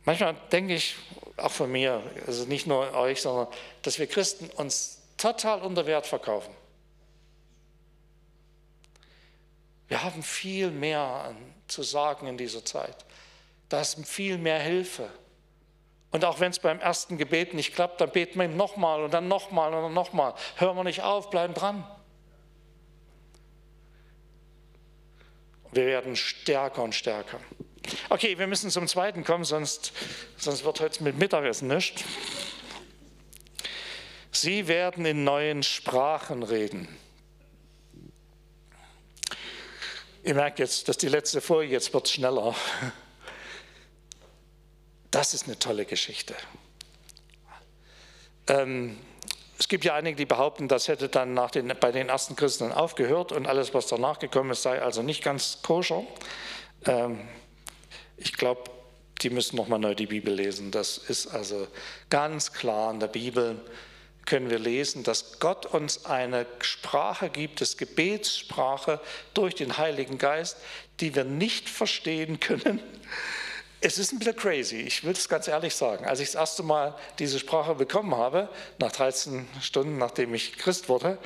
Manchmal 0.06 0.36
denke 0.52 0.76
ich, 0.76 0.96
auch 1.38 1.52
von 1.52 1.72
mir, 1.72 2.04
also 2.28 2.46
nicht 2.46 2.68
nur 2.68 2.94
euch, 2.94 3.22
sondern 3.22 3.48
dass 3.82 3.98
wir 3.98 4.08
Christen 4.08 4.50
uns 4.58 5.02
total 5.18 5.62
unter 5.62 5.86
Wert 5.86 6.06
verkaufen. 6.06 6.54
Wir 9.90 10.04
haben 10.04 10.24
viel 10.24 10.72
mehr 10.72 11.36
zu 11.68 11.84
sagen 11.84 12.28
in 12.28 12.38
dieser 12.38 12.64
Zeit. 12.64 12.96
Da 13.68 13.82
ist 13.82 14.08
viel 14.08 14.38
mehr 14.38 14.60
Hilfe. 14.60 15.10
Und 16.12 16.26
auch 16.26 16.40
wenn 16.40 16.52
es 16.52 16.60
beim 16.60 16.80
ersten 16.80 17.18
Gebet 17.18 17.54
nicht 17.54 17.74
klappt, 17.74 18.00
dann 18.00 18.12
beten 18.12 18.40
wir 18.40 18.46
ihm 18.46 18.56
nochmal 18.56 19.04
und 19.04 19.14
dann 19.14 19.28
nochmal 19.28 19.74
und 19.74 19.84
dann 19.84 19.94
nochmal. 19.94 20.34
Hören 20.56 20.78
wir 20.78 20.84
nicht 20.84 21.02
auf, 21.02 21.30
bleiben 21.30 21.54
dran. 21.54 21.84
Wir 25.72 25.86
werden 25.86 26.16
stärker 26.16 26.84
und 26.84 26.96
stärker. 26.96 27.40
Okay, 28.10 28.38
wir 28.38 28.48
müssen 28.48 28.70
zum 28.70 28.88
zweiten 28.88 29.24
kommen, 29.24 29.44
sonst, 29.44 29.92
sonst 30.38 30.64
wird 30.64 30.80
heute 30.80 31.04
mit 31.04 31.18
Mittagessen 31.18 31.68
nichts. 31.68 32.04
Sie 34.32 34.68
werden 34.68 35.06
in 35.06 35.24
neuen 35.24 35.64
Sprachen 35.64 36.44
reden. 36.44 36.88
Ihr 40.30 40.36
merkt 40.36 40.60
jetzt, 40.60 40.88
dass 40.88 40.98
die 40.98 41.08
letzte 41.08 41.42
Folie, 41.42 41.72
jetzt 41.72 41.92
wird 41.92 42.08
schneller. 42.08 42.54
Das 45.10 45.34
ist 45.34 45.48
eine 45.48 45.58
tolle 45.58 45.86
Geschichte. 45.86 46.36
Ähm, 48.46 49.00
es 49.58 49.68
gibt 49.68 49.86
ja 49.86 49.96
einige, 49.96 50.18
die 50.18 50.28
behaupten, 50.28 50.68
das 50.68 50.88
hätte 50.88 51.10
dann 51.10 51.34
nach 51.34 51.50
den, 51.50 51.74
bei 51.80 51.92
den 51.92 52.10
ersten 52.10 52.36
Christen 52.36 52.72
aufgehört 52.72 53.32
und 53.32 53.48
alles, 53.48 53.74
was 53.74 53.88
danach 53.88 54.20
gekommen 54.20 54.52
ist, 54.52 54.62
sei 54.62 54.80
also 54.80 55.02
nicht 55.02 55.24
ganz 55.24 55.64
koscher. 55.64 56.04
Ähm, 56.86 57.28
ich 58.16 58.34
glaube, 58.34 58.66
die 59.24 59.32
müssen 59.32 59.56
nochmal 59.56 59.80
neu 59.80 59.96
die 59.96 60.06
Bibel 60.06 60.32
lesen. 60.32 60.70
Das 60.70 61.00
ist 61.00 61.26
also 61.26 61.68
ganz 62.12 62.54
klar 62.54 62.94
in 62.94 63.00
der 63.00 63.08
Bibel 63.08 63.60
können 64.30 64.50
wir 64.50 64.60
lesen, 64.60 65.04
dass 65.04 65.40
Gott 65.40 65.66
uns 65.66 66.06
eine 66.06 66.46
Sprache 66.62 67.30
gibt, 67.30 67.60
das 67.60 67.76
Gebetssprache 67.76 69.02
durch 69.34 69.56
den 69.56 69.78
Heiligen 69.78 70.18
Geist, 70.18 70.58
die 71.02 71.14
wir 71.16 71.26
nicht 71.26 71.68
verstehen 71.68 72.40
können, 72.40 72.80
Es 73.82 73.98
ist 73.98 74.12
ein 74.12 74.20
bisschen 74.20 74.36
crazy, 74.36 74.82
ich 74.82 75.06
will 75.06 75.14
es 75.14 75.30
ganz 75.30 75.48
ehrlich 75.48 75.74
sagen. 75.74 76.06
Als 76.06 76.20
ich 76.20 76.28
das 76.28 76.36
erste 76.36 76.64
Mal 76.64 76.96
diese 77.18 77.40
Sprache 77.40 77.76
bekommen 77.76 78.14
habe, 78.14 78.50
nach 78.78 78.92
13 78.92 79.48
Stunden, 79.62 79.98
nachdem 79.98 80.34
ich 80.34 80.58
Christ 80.58 80.90
wurde, 80.90 81.18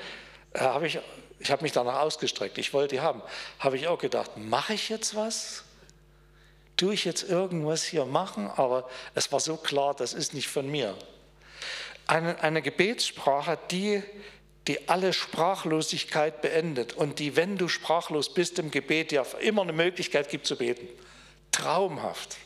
äh, 0.53 0.59
habe 0.59 0.85
ich, 0.85 0.99
ich 1.39 1.49
habe 1.49 1.63
mich 1.63 1.71
danach 1.71 2.01
ausgestreckt. 2.01 2.59
Ich 2.59 2.71
wollte 2.71 2.95
die 2.95 3.01
haben. 3.01 3.23
Habe 3.57 3.77
ich 3.77 3.87
auch 3.87 3.97
gedacht, 3.97 4.37
mache 4.37 4.73
ich 4.73 4.89
jetzt 4.89 5.15
was? 5.15 5.63
Tue 6.77 6.93
ich 6.93 7.05
jetzt 7.05 7.27
irgendwas 7.27 7.83
hier 7.83 8.05
machen? 8.05 8.47
Aber 8.55 8.87
es 9.15 9.31
war 9.31 9.39
so 9.39 9.57
klar, 9.57 9.95
das 9.95 10.13
ist 10.13 10.35
nicht 10.35 10.47
von 10.47 10.69
mir. 10.69 10.95
Eine, 12.07 12.41
eine 12.41 12.61
Gebetssprache, 12.61 13.57
die, 13.71 14.03
die 14.67 14.87
alle 14.89 15.13
Sprachlosigkeit 15.13 16.41
beendet 16.41 16.93
und 16.93 17.19
die, 17.19 17.35
wenn 17.35 17.57
du 17.57 17.67
sprachlos 17.67 18.33
bist 18.33 18.59
im 18.59 18.71
Gebet, 18.71 19.11
ja 19.11 19.23
immer 19.39 19.61
eine 19.61 19.73
Möglichkeit 19.73 20.29
gibt 20.29 20.45
zu 20.45 20.57
beten. 20.57 20.87
Traumhaft. 21.51 22.37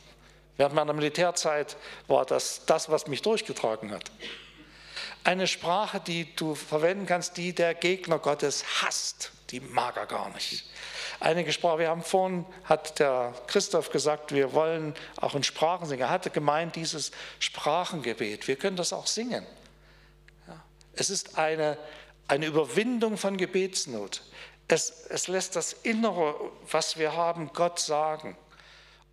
Während 0.57 0.75
meiner 0.75 0.93
Militärzeit 0.93 1.77
war 2.07 2.25
das 2.25 2.65
das, 2.65 2.89
was 2.89 3.07
mich 3.07 3.21
durchgetragen 3.21 3.91
hat. 3.91 4.11
Eine 5.23 5.47
Sprache, 5.47 5.99
die 5.99 6.35
du 6.35 6.55
verwenden 6.55 7.05
kannst, 7.05 7.37
die 7.37 7.53
der 7.53 7.73
Gegner 7.73 8.17
Gottes 8.17 8.63
hasst, 8.81 9.31
die 9.49 9.59
mag 9.59 9.97
er 9.97 10.05
gar 10.05 10.29
nicht. 10.29 10.65
Einige 11.19 11.51
Sprache, 11.51 11.79
wir 11.79 11.89
haben 11.89 12.03
vorhin, 12.03 12.45
hat 12.65 12.99
der 12.99 13.33
Christoph 13.47 13.89
gesagt, 13.89 14.33
wir 14.33 14.53
wollen 14.53 14.93
auch 15.17 15.35
in 15.35 15.43
Sprachen 15.43 15.87
singen. 15.87 16.01
Er 16.01 16.09
hatte 16.09 16.29
gemeint, 16.29 16.75
dieses 16.75 17.11
Sprachengebet, 17.39 18.47
wir 18.47 18.55
können 18.55 18.77
das 18.77 18.93
auch 18.93 19.07
singen. 19.07 19.45
Es 20.93 21.09
ist 21.09 21.37
eine, 21.37 21.77
eine 22.27 22.47
Überwindung 22.47 23.17
von 23.17 23.37
Gebetsnot. 23.37 24.21
Es, 24.67 25.05
es 25.09 25.27
lässt 25.27 25.55
das 25.55 25.73
Innere, 25.73 26.35
was 26.69 26.97
wir 26.97 27.15
haben, 27.15 27.51
Gott 27.53 27.79
sagen. 27.79 28.35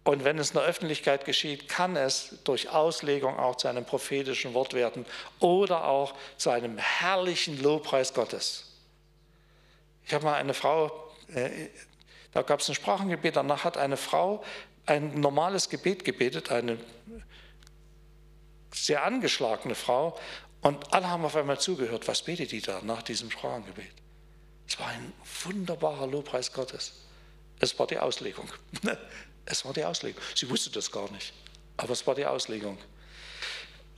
Und 0.03 0.25
wenn 0.25 0.39
es 0.39 0.51
in 0.51 0.55
der 0.55 0.65
Öffentlichkeit 0.65 1.25
geschieht, 1.25 1.69
kann 1.69 1.97
es 1.97 2.37
durch 2.45 2.69
Auslegung 2.69 3.39
auch 3.39 3.57
zu 3.57 3.69
einem 3.69 3.87
prophetischen 3.87 4.53
Wort 4.53 4.75
werden 4.75 5.07
oder 5.41 5.87
auch 5.87 6.15
zu 6.37 6.51
einem 6.51 6.77
herrlichen 6.77 7.63
Lobpreis 7.63 8.13
Gottes. 8.13 8.74
Ich 10.07 10.13
habe 10.15 10.25
mal 10.25 10.35
eine 10.35 10.55
Frau, 10.55 11.11
äh, 11.29 11.69
da 12.33 12.43
gab 12.43 12.61
es 12.61 12.69
ein 12.69 12.75
Sprachengebet, 12.75 13.37
danach 13.37 13.65
hat 13.65 13.77
eine 13.77 13.97
Frau 13.97 14.45
ein 14.87 15.21
normales 15.21 15.71
Gebet 15.71 16.05
gebetet, 16.05 16.51
eine 16.51 16.79
sehr 18.73 19.05
angeschlagene 19.05 19.75
Frau, 19.75 20.19
und 20.61 20.95
alle 20.95 21.11
haben 21.11 21.25
auf 21.25 21.37
einmal 21.37 21.61
zugehört, 21.61 22.09
was 22.09 22.23
betet 22.23 22.51
die 22.51 22.63
da 22.63 22.81
nach 22.83 23.03
diesem 23.03 23.31
Sprachengebet? 23.31 23.93
Es 24.67 24.79
war 24.81 24.89
ein 24.89 25.13
wunderbarer 25.45 26.07
Lobpreis 26.07 26.53
Gottes. 26.53 27.05
Es 27.61 27.79
war 27.79 27.87
die 27.87 27.99
Auslegung. 27.99 28.49
Es 29.47 29.63
war 29.67 29.75
die 29.75 29.85
Auslegung. 29.85 30.23
Sie 30.35 30.49
wusste 30.49 30.71
das 30.71 30.91
gar 30.91 31.11
nicht, 31.13 31.35
aber 31.77 31.91
es 31.91 32.07
war 32.07 32.15
die 32.15 32.25
Auslegung. 32.25 32.79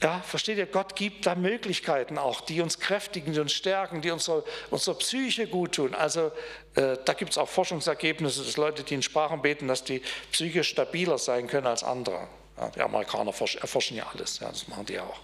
Ja, 0.03 0.21
versteht 0.21 0.59
ihr, 0.59 0.67
Gott 0.67 0.95
gibt 0.95 1.25
da 1.25 1.35
Möglichkeiten 1.35 2.19
auch, 2.19 2.43
die 2.43 2.61
uns 2.61 2.79
kräftigen, 2.79 3.33
die 3.33 3.41
uns 3.41 3.53
stärken, 3.53 4.03
die 4.03 4.11
unserer, 4.11 4.45
unserer 4.71 4.97
Psyche 4.97 5.47
gut 5.47 5.77
tun. 5.77 5.95
Also 5.95 6.33
äh, 6.75 6.99
da 7.03 7.15
gibt 7.15 7.31
es 7.31 7.39
auch 7.39 7.49
Forschungsergebnisse, 7.49 8.45
dass 8.45 8.59
Leute, 8.59 8.83
die 8.83 8.95
in 8.95 9.03
Sprachen 9.03 9.41
beten, 9.41 9.69
dass 9.69 9.85
die 9.85 10.03
psychisch 10.33 10.69
stabiler 10.69 11.17
sein 11.17 11.47
können 11.47 11.67
als 11.67 11.83
andere. 11.83 12.29
Ja, 12.59 12.69
die 12.71 12.81
Amerikaner 12.81 13.31
erforschen 13.31 13.97
ja 13.97 14.07
alles, 14.13 14.39
ja, 14.41 14.49
das 14.49 14.69
machen 14.69 14.85
die 14.85 15.01
auch. 15.01 15.19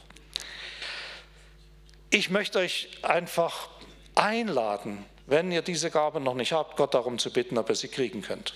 Ich 2.08 2.30
möchte 2.30 2.58
euch 2.58 2.88
einfach 3.02 3.68
einladen, 4.14 5.04
wenn 5.26 5.52
ihr 5.52 5.62
diese 5.62 5.90
Gabe 5.90 6.20
noch 6.20 6.34
nicht 6.34 6.52
habt, 6.52 6.76
Gott 6.76 6.94
darum 6.94 7.18
zu 7.18 7.30
bitten, 7.30 7.58
ob 7.58 7.68
ihr 7.68 7.74
sie 7.74 7.88
kriegen 7.88 8.22
könnt. 8.22 8.54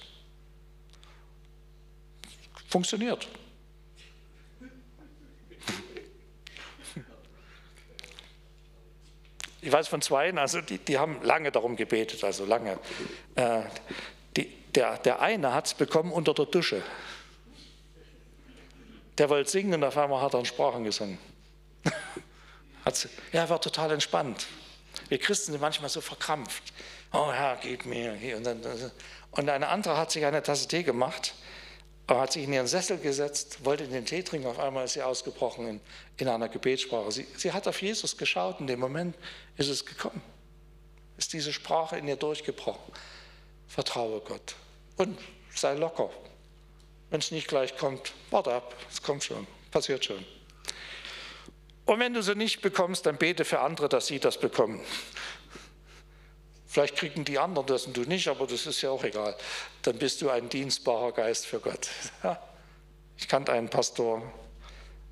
Funktioniert. 2.69 3.29
Ich 9.67 9.73
weiß 9.73 9.89
von 9.89 10.01
zweien, 10.01 10.39
also 10.39 10.61
die, 10.61 10.79
die 10.79 10.97
haben 10.97 11.21
lange 11.23 11.51
darum 11.51 11.75
gebetet, 11.75 12.23
also 12.23 12.45
lange. 12.45 12.79
Äh, 13.35 13.63
die, 14.37 14.45
der, 14.77 14.97
der 14.99 15.21
eine 15.21 15.53
hat 15.53 15.67
es 15.67 15.75
bekommen 15.75 16.13
unter 16.13 16.35
der 16.35 16.47
Dusche. 16.47 16.85
Der 19.19 19.29
wollte 19.29 19.51
singen 19.51 19.75
und 19.75 19.83
auf 19.83 19.99
einmal 19.99 20.23
hat 20.23 20.35
er 20.35 20.39
in 20.39 20.47
Sprachen 20.47 20.85
gesungen. 20.85 21.19
er 23.33 23.51
war 23.51 23.61
total 23.61 23.91
entspannt. 23.91 24.47
Wir 25.09 25.19
Christen 25.19 25.51
sind 25.51 25.61
manchmal 25.61 25.91
so 25.91 26.01
verkrampft. 26.01 26.63
Oh 27.13 27.33
Herr, 27.33 27.59
gib 27.61 27.87
mir. 27.87 28.17
Und, 28.37 28.45
dann, 28.47 28.61
und 29.33 29.49
eine 29.49 29.67
andere 29.67 29.97
hat 29.97 30.13
sich 30.13 30.25
eine 30.25 30.45
Tasse 30.45 30.69
Tee 30.69 30.85
gemacht 30.85 31.35
aber 32.07 32.21
hat 32.21 32.33
sich 32.33 32.45
in 32.45 32.53
ihren 32.53 32.67
Sessel 32.67 32.99
gesetzt, 32.99 33.65
wollte 33.65 33.89
den 33.89 34.07
Tee 34.07 34.23
trinken, 34.23 34.47
auf 34.47 34.59
einmal 34.59 34.85
ist 34.85 34.93
sie 34.93 35.03
ausgebrochen 35.03 35.67
in, 35.67 35.81
in 36.19 36.29
einer 36.29 36.49
Gebetssprache. 36.49 37.11
Sie, 37.11 37.27
sie 37.37 37.53
hat 37.53 37.67
auf 37.67 37.83
Jesus 37.83 38.17
geschaut, 38.17 38.61
in 38.61 38.67
dem 38.69 38.79
Moment 38.79 39.17
ist 39.57 39.69
es 39.69 39.85
gekommen. 39.85 40.23
Ist 41.19 41.33
diese 41.33 41.53
Sprache 41.53 41.97
in 41.99 42.07
ihr 42.07 42.17
durchgebrochen. 42.17 42.93
Vertraue 43.67 44.21
Gott 44.21 44.55
und 44.97 45.19
sei 45.55 45.75
locker. 45.75 46.11
Wenn 47.11 47.21
es 47.21 47.31
nicht 47.31 47.49
gleich 47.49 47.77
kommt, 47.77 48.13
warte 48.31 48.53
ab, 48.53 48.75
es 48.91 49.03
kommt 49.03 49.25
schon, 49.25 49.47
passiert 49.71 50.05
schon. 50.05 50.25
Und 51.85 52.01
wenn 52.01 52.15
du 52.15 52.23
sie 52.23 52.35
nicht 52.35 52.63
bekommst, 52.63 53.07
dann 53.07 53.17
bete 53.17 53.45
für 53.45 53.61
andere, 53.61 53.89
dass 53.89 54.09
sie 54.09 54.19
das 54.19 54.39
bekommen. 54.39 54.81
Vielleicht 56.77 56.97
kriegen 56.97 57.25
die 57.25 57.39
anderen 57.39 57.67
das 57.67 57.87
und 57.87 57.97
du 57.97 58.03
nicht, 58.03 58.29
aber 58.29 58.47
das 58.47 58.67
ist 58.67 58.83
ja 58.83 58.91
auch 58.91 59.03
egal. 59.03 59.35
Dann 59.81 59.97
bist 59.97 60.21
du 60.21 60.29
ein 60.29 60.51
dienstbarer 60.51 61.11
Geist 61.13 61.47
für 61.47 61.59
Gott. 61.59 61.89
Ich 63.17 63.29
kannte 63.29 63.51
einen 63.53 63.71
Pastor, 63.71 64.21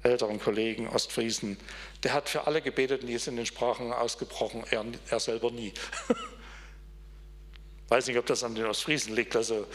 älteren 0.03 0.39
Kollegen, 0.39 0.87
Ostfriesen, 0.89 1.57
der 2.03 2.13
hat 2.13 2.29
für 2.29 2.47
alle 2.47 2.61
gebetet 2.61 3.01
und 3.01 3.07
die 3.07 3.15
ist 3.15 3.29
in 3.29 3.37
den 3.37 3.47
Sprachen 3.47 3.95
ausgebrochen, 3.95 4.65
er, 4.71 4.85
er 5.09 5.21
selber 5.21 5.51
nie. 5.51 5.73
Weiß 7.89 8.09
nicht, 8.09 8.19
ob 8.19 8.27
das 8.27 8.45
an 8.45 8.55
den 8.55 8.67
Ostfriesen 8.67 9.15
liegt, 9.15 9.35
also 9.35 9.67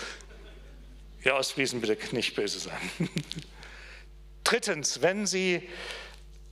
ihr 1.23 1.33
Ostfriesen 1.33 1.81
bitte 1.81 1.97
nicht 2.15 2.35
böse 2.35 2.59
sein. 2.59 2.77
Drittens, 4.43 5.01
wenn 5.01 5.25
Sie 5.25 5.67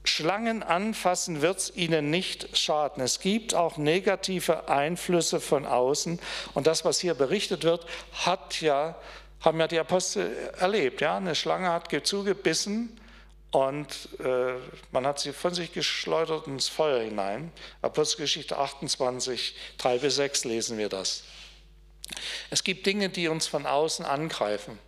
Schlangen 0.08 0.63
anfassen 0.63 1.41
wird 1.41 1.58
es 1.58 1.76
ihnen 1.76 2.10
nicht 2.10 2.58
schaden. 2.58 3.04
Es 3.04 3.20
gibt 3.20 3.54
auch 3.54 3.78
negative 3.78 4.70
Einflüsse 4.70 5.39
von 5.39 5.65
außen. 5.65 6.20
Und 6.54 6.67
das, 6.67 6.86
was 6.86 7.00
hier 7.00 7.13
berichtet 7.13 7.63
wird, 7.63 7.86
hat 8.13 8.62
ja, 8.62 8.96
haben 9.41 9.60
ja 9.60 9.67
die 9.67 9.80
Apostel 9.80 10.32
erlebt. 10.60 11.02
Ja? 11.02 11.17
Eine 11.17 11.36
Schlange 11.36 11.70
hat 11.70 11.89
zugebissen 12.06 13.00
und 13.52 14.10
äh, 14.20 14.54
man 14.91 15.06
hat 15.06 15.20
sie 15.20 15.34
von 15.34 15.54
sich 15.54 15.74
geschleudert 15.74 16.48
ins 16.48 16.67
Feuer 16.67 17.02
hinein. 17.04 17.52
Apostelgeschichte 17.82 18.58
28, 18.58 19.56
3 19.78 19.98
bis 20.00 20.15
6 20.15 20.46
lesen 20.46 20.78
wir 20.78 20.89
das. 20.89 21.24
Es 22.50 22.63
gibt 22.63 22.86
Dinge, 22.86 23.10
die 23.10 23.28
uns 23.28 23.48
von 23.48 23.65
außen 23.65 24.06
angreifen. 24.06 24.80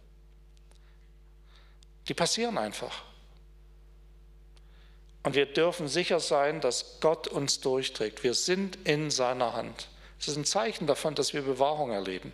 Die 2.08 2.14
passieren 2.14 2.58
einfach. 2.58 3.09
Und 5.24 5.36
wir 5.36 5.46
dürfen 5.46 5.88
sicher 5.88 6.20
sein, 6.20 6.62
dass 6.62 7.00
Gott 7.02 7.28
uns 7.28 7.60
durchträgt. 7.60 8.24
Wir 8.24 8.34
sind 8.34 8.78
in 8.86 9.12
seiner 9.12 9.54
Hand. 9.54 9.90
Es 10.20 10.28
ist 10.28 10.38
ein 10.38 10.46
Zeichen 10.46 10.88
davon, 10.88 11.16
dass 11.16 11.34
wir 11.34 11.42
Bewahrung 11.42 11.92
erleben. 11.92 12.32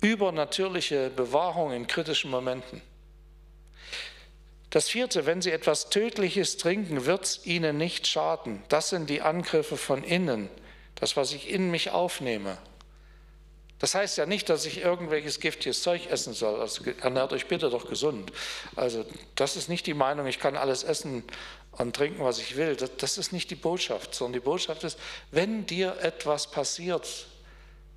Übernatürliche 0.00 1.10
Bewahrung 1.10 1.72
in 1.72 1.86
kritischen 1.86 2.30
Momenten. 2.30 2.80
Das 4.70 4.88
vierte, 4.88 5.24
wenn 5.26 5.40
Sie 5.40 5.52
etwas 5.52 5.88
Tödliches 5.88 6.58
trinken, 6.58 7.06
wird 7.06 7.24
es 7.24 7.46
Ihnen 7.46 7.78
nicht 7.78 8.06
schaden. 8.06 8.62
Das 8.68 8.90
sind 8.90 9.08
die 9.08 9.22
Angriffe 9.22 9.76
von 9.76 10.04
innen, 10.04 10.50
das, 10.96 11.16
was 11.16 11.32
ich 11.32 11.50
in 11.50 11.70
mich 11.70 11.90
aufnehme. 11.90 12.58
Das 13.78 13.94
heißt 13.94 14.16
ja 14.16 14.24
nicht, 14.24 14.48
dass 14.48 14.64
ich 14.64 14.80
irgendwelches 14.80 15.38
giftiges 15.38 15.82
Zeug 15.82 16.06
essen 16.06 16.32
soll. 16.32 16.60
Also 16.60 16.82
ernährt 17.02 17.32
euch 17.32 17.46
bitte 17.46 17.68
doch 17.68 17.88
gesund. 17.88 18.32
Also 18.74 19.04
das 19.34 19.56
ist 19.56 19.68
nicht 19.68 19.86
die 19.86 19.94
Meinung, 19.94 20.26
ich 20.26 20.38
kann 20.38 20.56
alles 20.56 20.82
essen 20.82 21.24
und 21.72 21.94
trinken, 21.94 22.24
was 22.24 22.38
ich 22.38 22.56
will. 22.56 22.74
Das, 22.76 22.90
das 22.96 23.18
ist 23.18 23.32
nicht 23.32 23.50
die 23.50 23.54
Botschaft, 23.54 24.14
sondern 24.14 24.40
die 24.40 24.44
Botschaft 24.44 24.82
ist, 24.84 24.98
wenn 25.30 25.66
dir 25.66 25.98
etwas 26.00 26.50
passiert, 26.50 27.26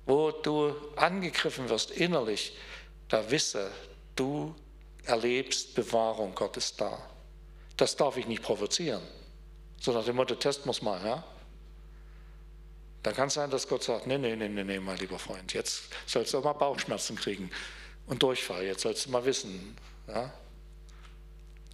wo 0.04 0.30
du 0.30 0.74
angegriffen 0.96 1.68
wirst 1.70 1.90
innerlich, 1.90 2.56
da 3.08 3.30
wisse, 3.30 3.70
du 4.16 4.54
erlebst 5.04 5.74
Bewahrung, 5.74 6.34
Gott 6.34 6.56
ist 6.58 6.80
da. 6.80 6.98
Das 7.76 7.96
darf 7.96 8.18
ich 8.18 8.26
nicht 8.26 8.42
provozieren. 8.42 9.02
So 9.80 9.92
nach 9.92 10.04
dem 10.04 10.16
Motto, 10.16 10.34
test 10.34 10.66
muss 10.66 10.82
mal, 10.82 11.00
ja? 11.04 11.24
Dann 13.02 13.14
kann 13.14 13.28
es 13.28 13.34
sein, 13.34 13.50
dass 13.50 13.66
Gott 13.66 13.82
sagt, 13.82 14.06
nee, 14.06 14.18
nee, 14.18 14.36
nee, 14.36 14.48
nee, 14.48 14.64
nee, 14.64 14.78
mein 14.78 14.98
lieber 14.98 15.18
Freund, 15.18 15.54
jetzt 15.54 15.84
sollst 16.06 16.34
du 16.34 16.38
auch 16.38 16.44
mal 16.44 16.52
Bauchschmerzen 16.52 17.16
kriegen 17.16 17.50
und 18.06 18.22
Durchfall, 18.22 18.64
jetzt 18.64 18.82
sollst 18.82 19.06
du 19.06 19.10
mal 19.10 19.24
wissen, 19.24 19.76
ja, 20.06 20.32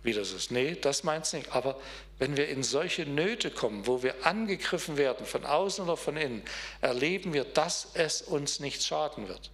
wie 0.07 0.13
das 0.13 0.33
ist. 0.33 0.53
Nee, 0.53 0.77
das 0.77 1.03
meint 1.03 1.27
es 1.27 1.33
nicht. 1.33 1.53
Aber 1.53 1.81
wenn 2.19 2.37
wir 2.37 2.49
in 2.49 2.63
solche 2.63 3.05
Nöte 3.05 3.51
kommen, 3.51 3.87
wo 3.87 4.03
wir 4.03 4.25
angegriffen 4.25 4.97
werden, 4.97 5.27
von 5.27 5.45
außen 5.45 5.85
oder 5.85 5.97
von 5.97 6.17
innen, 6.17 6.43
erleben 6.81 7.33
wir, 7.33 7.45
dass 7.45 7.89
es 7.95 8.23
uns 8.23 8.61
nicht 8.61 8.85
schaden 8.85 9.29
wird. 9.29 9.51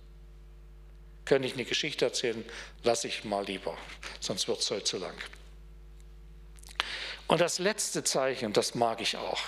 könnte 1.24 1.48
ich 1.48 1.54
eine 1.54 1.64
Geschichte 1.64 2.04
erzählen, 2.04 2.44
lasse 2.82 3.08
ich 3.08 3.24
mal 3.24 3.44
lieber, 3.44 3.78
sonst 4.20 4.46
wird 4.48 4.58
es 4.58 4.70
heute 4.70 4.84
zu 4.84 4.98
lang. 4.98 5.14
Und 7.28 7.40
das 7.40 7.58
letzte 7.58 8.04
Zeichen, 8.04 8.52
das 8.52 8.74
mag 8.74 9.00
ich 9.00 9.16
auch. 9.16 9.40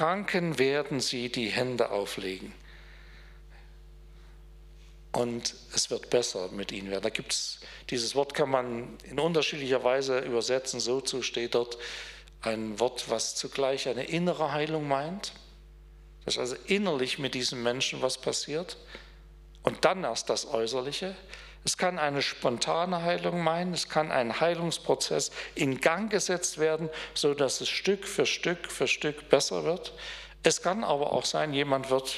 Kranken 0.00 0.58
werden 0.58 1.00
sie 1.00 1.28
die 1.28 1.50
Hände 1.50 1.90
auflegen. 1.90 2.54
Und 5.12 5.54
es 5.74 5.90
wird 5.90 6.08
besser 6.08 6.48
mit 6.52 6.72
ihnen 6.72 6.90
werden. 6.90 7.02
Da 7.02 7.10
gibt 7.10 7.32
es, 7.32 7.60
dieses 7.90 8.14
Wort 8.14 8.32
kann 8.32 8.48
man 8.48 8.96
in 9.10 9.20
unterschiedlicher 9.20 9.84
Weise 9.84 10.20
übersetzen. 10.20 10.80
So 10.80 11.02
steht 11.20 11.54
dort 11.54 11.76
ein 12.40 12.80
Wort, 12.80 13.10
was 13.10 13.34
zugleich 13.34 13.90
eine 13.90 14.04
innere 14.04 14.52
Heilung 14.52 14.88
meint. 14.88 15.34
Dass 16.24 16.38
also 16.38 16.56
innerlich 16.64 17.18
mit 17.18 17.34
diesem 17.34 17.62
Menschen 17.62 18.00
was 18.00 18.16
passiert. 18.16 18.78
Und 19.64 19.84
dann 19.84 20.02
erst 20.02 20.30
das 20.30 20.46
Äußerliche. 20.46 21.14
Es 21.64 21.76
kann 21.76 21.98
eine 21.98 22.22
spontane 22.22 23.02
Heilung 23.02 23.42
meinen, 23.42 23.74
es 23.74 23.88
kann 23.88 24.10
ein 24.10 24.40
Heilungsprozess 24.40 25.30
in 25.54 25.80
Gang 25.80 26.10
gesetzt 26.10 26.58
werden, 26.58 26.88
so 27.12 27.34
dass 27.34 27.60
es 27.60 27.68
Stück 27.68 28.06
für 28.06 28.24
Stück 28.24 28.70
für 28.70 28.88
Stück 28.88 29.28
besser 29.28 29.64
wird. 29.64 29.92
Es 30.42 30.62
kann 30.62 30.84
aber 30.84 31.12
auch 31.12 31.26
sein, 31.26 31.52
jemand 31.52 31.90
wird, 31.90 32.16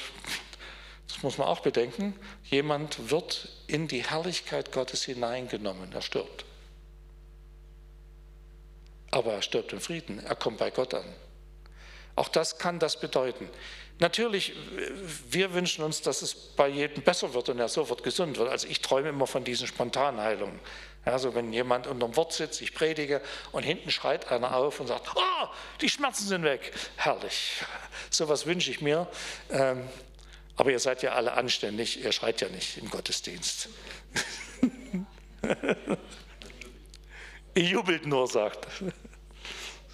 das 1.07 1.23
muss 1.23 1.37
man 1.37 1.47
auch 1.47 1.59
bedenken, 1.59 2.17
jemand 2.45 3.11
wird 3.11 3.49
in 3.67 3.89
die 3.89 4.03
Herrlichkeit 4.03 4.71
Gottes 4.71 5.03
hineingenommen, 5.03 5.91
er 5.91 6.01
stirbt. 6.01 6.45
Aber 9.11 9.33
er 9.33 9.41
stirbt 9.41 9.73
im 9.73 9.81
Frieden, 9.81 10.19
er 10.19 10.35
kommt 10.35 10.57
bei 10.57 10.71
Gott 10.71 10.93
an. 10.93 11.05
Auch 12.15 12.29
das 12.29 12.57
kann 12.57 12.79
das 12.79 12.99
bedeuten. 12.99 13.49
Natürlich, 13.99 14.53
wir 15.29 15.53
wünschen 15.53 15.83
uns, 15.83 16.01
dass 16.01 16.21
es 16.21 16.33
bei 16.33 16.67
jedem 16.67 17.03
besser 17.03 17.33
wird 17.33 17.49
und 17.49 17.59
er 17.59 17.69
sofort 17.69 18.03
gesund 18.03 18.37
wird. 18.37 18.49
Also 18.49 18.67
ich 18.67 18.81
träume 18.81 19.09
immer 19.09 19.27
von 19.27 19.43
diesen 19.43 19.67
Spontanheilungen. 19.67 20.59
Also 21.05 21.35
wenn 21.35 21.51
jemand 21.51 21.85
unterm 21.87 22.15
Wort 22.15 22.33
sitzt, 22.33 22.61
ich 22.61 22.73
predige 22.73 23.21
und 23.51 23.63
hinten 23.63 23.91
schreit 23.91 24.31
einer 24.31 24.55
auf 24.55 24.79
und 24.79 24.87
sagt, 24.87 25.09
oh, 25.15 25.47
die 25.81 25.89
Schmerzen 25.89 26.27
sind 26.27 26.43
weg. 26.43 26.71
Herrlich. 26.95 27.61
Sowas 28.09 28.45
wünsche 28.45 28.71
ich 28.71 28.81
mir. 28.81 29.07
Ähm, 29.49 29.87
aber 30.55 30.71
ihr 30.71 30.79
seid 30.79 31.01
ja 31.03 31.13
alle 31.13 31.33
anständig, 31.33 32.03
ihr 32.03 32.11
schreit 32.11 32.41
ja 32.41 32.49
nicht 32.49 32.77
im 32.77 32.89
Gottesdienst. 32.89 33.69
ihr 37.55 37.63
jubelt 37.63 38.05
nur, 38.05 38.27
sagt. 38.27 38.67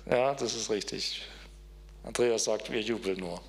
Ja, 0.10 0.34
das 0.34 0.56
ist 0.56 0.72
richtig. 0.72 1.28
Andreas 2.02 2.46
sagt, 2.46 2.72
wir 2.72 2.82
jubeln 2.82 3.20
nur. 3.20 3.44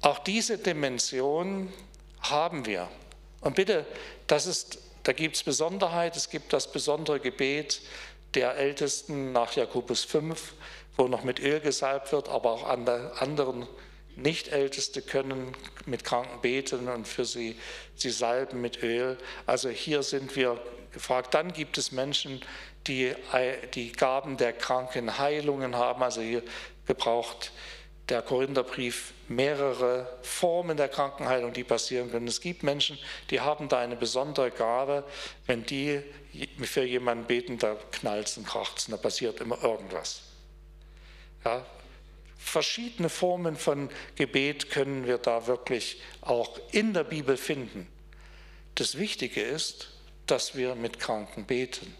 Auch 0.00 0.18
diese 0.20 0.58
Dimension 0.58 1.72
haben 2.20 2.66
wir. 2.66 2.88
Und 3.40 3.56
bitte, 3.56 3.86
das 4.26 4.46
ist, 4.46 4.78
da 5.02 5.12
gibt 5.12 5.36
es 5.36 5.42
Besonderheit, 5.42 6.16
es 6.16 6.30
gibt 6.30 6.52
das 6.52 6.70
besondere 6.70 7.20
Gebet 7.20 7.80
der 8.34 8.56
Ältesten 8.56 9.32
nach 9.32 9.54
Jakobus 9.54 10.04
5, 10.04 10.54
wo 10.96 11.08
noch 11.08 11.24
mit 11.24 11.40
Öl 11.40 11.60
gesalbt 11.60 12.12
wird, 12.12 12.28
aber 12.28 12.52
auch 12.52 12.64
anderen 12.64 13.66
Nicht-Älteste 14.16 15.02
können 15.02 15.56
mit 15.86 16.04
Kranken 16.04 16.40
beten 16.40 16.88
und 16.88 17.06
für 17.06 17.24
sie, 17.24 17.56
sie 17.94 18.10
salben 18.10 18.60
mit 18.60 18.82
Öl. 18.82 19.16
Also 19.46 19.68
hier 19.68 20.02
sind 20.02 20.36
wir 20.36 20.60
gefragt. 20.92 21.34
Dann 21.34 21.52
gibt 21.52 21.78
es 21.78 21.92
Menschen, 21.92 22.42
die 22.86 23.14
die 23.74 23.92
Gaben 23.92 24.36
der 24.36 24.52
Krankenheilungen 24.52 25.76
haben. 25.76 26.02
Also 26.02 26.20
hier 26.20 26.42
gebraucht 26.86 27.52
der 28.08 28.22
Korintherbrief 28.22 29.12
mehrere 29.28 30.08
Formen 30.22 30.76
der 30.76 30.88
Krankenheilung, 30.88 31.52
die 31.52 31.64
passieren 31.64 32.10
können. 32.10 32.26
Es 32.26 32.40
gibt 32.40 32.62
Menschen, 32.62 32.98
die 33.30 33.40
haben 33.40 33.68
da 33.68 33.78
eine 33.78 33.96
besondere 33.96 34.50
Gabe. 34.50 35.04
Wenn 35.46 35.64
die 35.64 36.02
für 36.62 36.84
jemanden 36.84 37.26
beten, 37.26 37.58
da 37.58 37.76
knallt 37.92 38.34
und 38.36 38.46
kracht 38.46 38.90
da 38.90 38.96
passiert 38.96 39.40
immer 39.40 39.62
irgendwas. 39.62 40.22
Ja, 41.44 41.64
verschiedene 42.38 43.08
Formen 43.08 43.56
von 43.56 43.90
Gebet 44.14 44.70
können 44.70 45.06
wir 45.06 45.18
da 45.18 45.46
wirklich 45.46 46.00
auch 46.22 46.58
in 46.72 46.94
der 46.94 47.04
Bibel 47.04 47.36
finden. 47.36 47.86
Das 48.74 48.96
Wichtige 48.96 49.42
ist, 49.42 49.90
dass 50.26 50.54
wir 50.54 50.74
mit 50.74 50.98
Kranken 50.98 51.44
beten. 51.44 51.94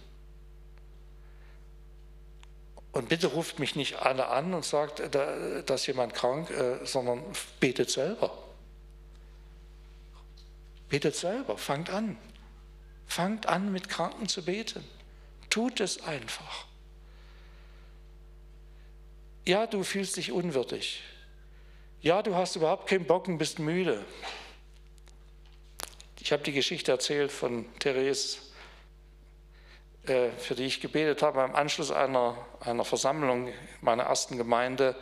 Und 2.99 3.09
bitte 3.09 3.29
ruft 3.29 3.61
mich 3.61 3.77
nicht 3.77 4.01
alle 4.01 4.27
an 4.27 4.53
und 4.55 4.65
sagt, 4.65 4.99
äh, 4.99 5.09
da 5.09 5.75
ist 5.75 5.87
jemand 5.87 6.15
krank, 6.15 6.51
äh, 6.51 6.85
sondern 6.85 7.23
betet 7.61 7.91
selber. 7.91 8.37
Betet 10.89 11.15
selber, 11.15 11.57
fangt 11.57 11.91
an. 11.91 12.19
Fangt 13.07 13.47
an, 13.47 13.71
mit 13.71 13.89
Kranken 13.89 14.27
zu 14.27 14.45
beten. 14.45 14.83
Tut 15.49 15.79
es 15.79 16.03
einfach. 16.03 16.67
Ja, 19.47 19.69
du 19.69 19.85
fühlst 19.85 20.17
dich 20.17 20.33
unwürdig. 20.33 21.01
Ja, 22.01 22.21
du 22.25 22.35
hast 22.35 22.57
überhaupt 22.57 22.89
keinen 22.89 23.07
Bock 23.07 23.29
und 23.29 23.39
bist 23.39 23.61
müde. 23.61 24.05
Ich 26.19 26.33
habe 26.33 26.43
die 26.43 26.53
Geschichte 26.53 26.91
erzählt 26.91 27.31
von 27.31 27.65
Therese 27.79 28.39
für 30.39 30.55
die 30.55 30.65
ich 30.65 30.81
gebetet 30.81 31.23
habe, 31.23 31.43
im 31.43 31.55
Anschluss 31.55 31.91
einer, 31.91 32.37
einer 32.61 32.85
Versammlung 32.85 33.53
meiner 33.81 34.05
ersten 34.05 34.37
Gemeinde. 34.37 34.97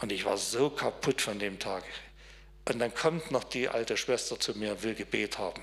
Und 0.00 0.12
ich 0.12 0.24
war 0.24 0.36
so 0.36 0.70
kaputt 0.70 1.20
von 1.20 1.38
dem 1.38 1.58
Tag. 1.58 1.84
Und 2.68 2.78
dann 2.78 2.94
kommt 2.94 3.30
noch 3.30 3.44
die 3.44 3.68
alte 3.68 3.96
Schwester 3.96 4.38
zu 4.38 4.56
mir 4.56 4.72
und 4.72 4.82
will 4.82 4.94
Gebet 4.94 5.38
haben, 5.38 5.62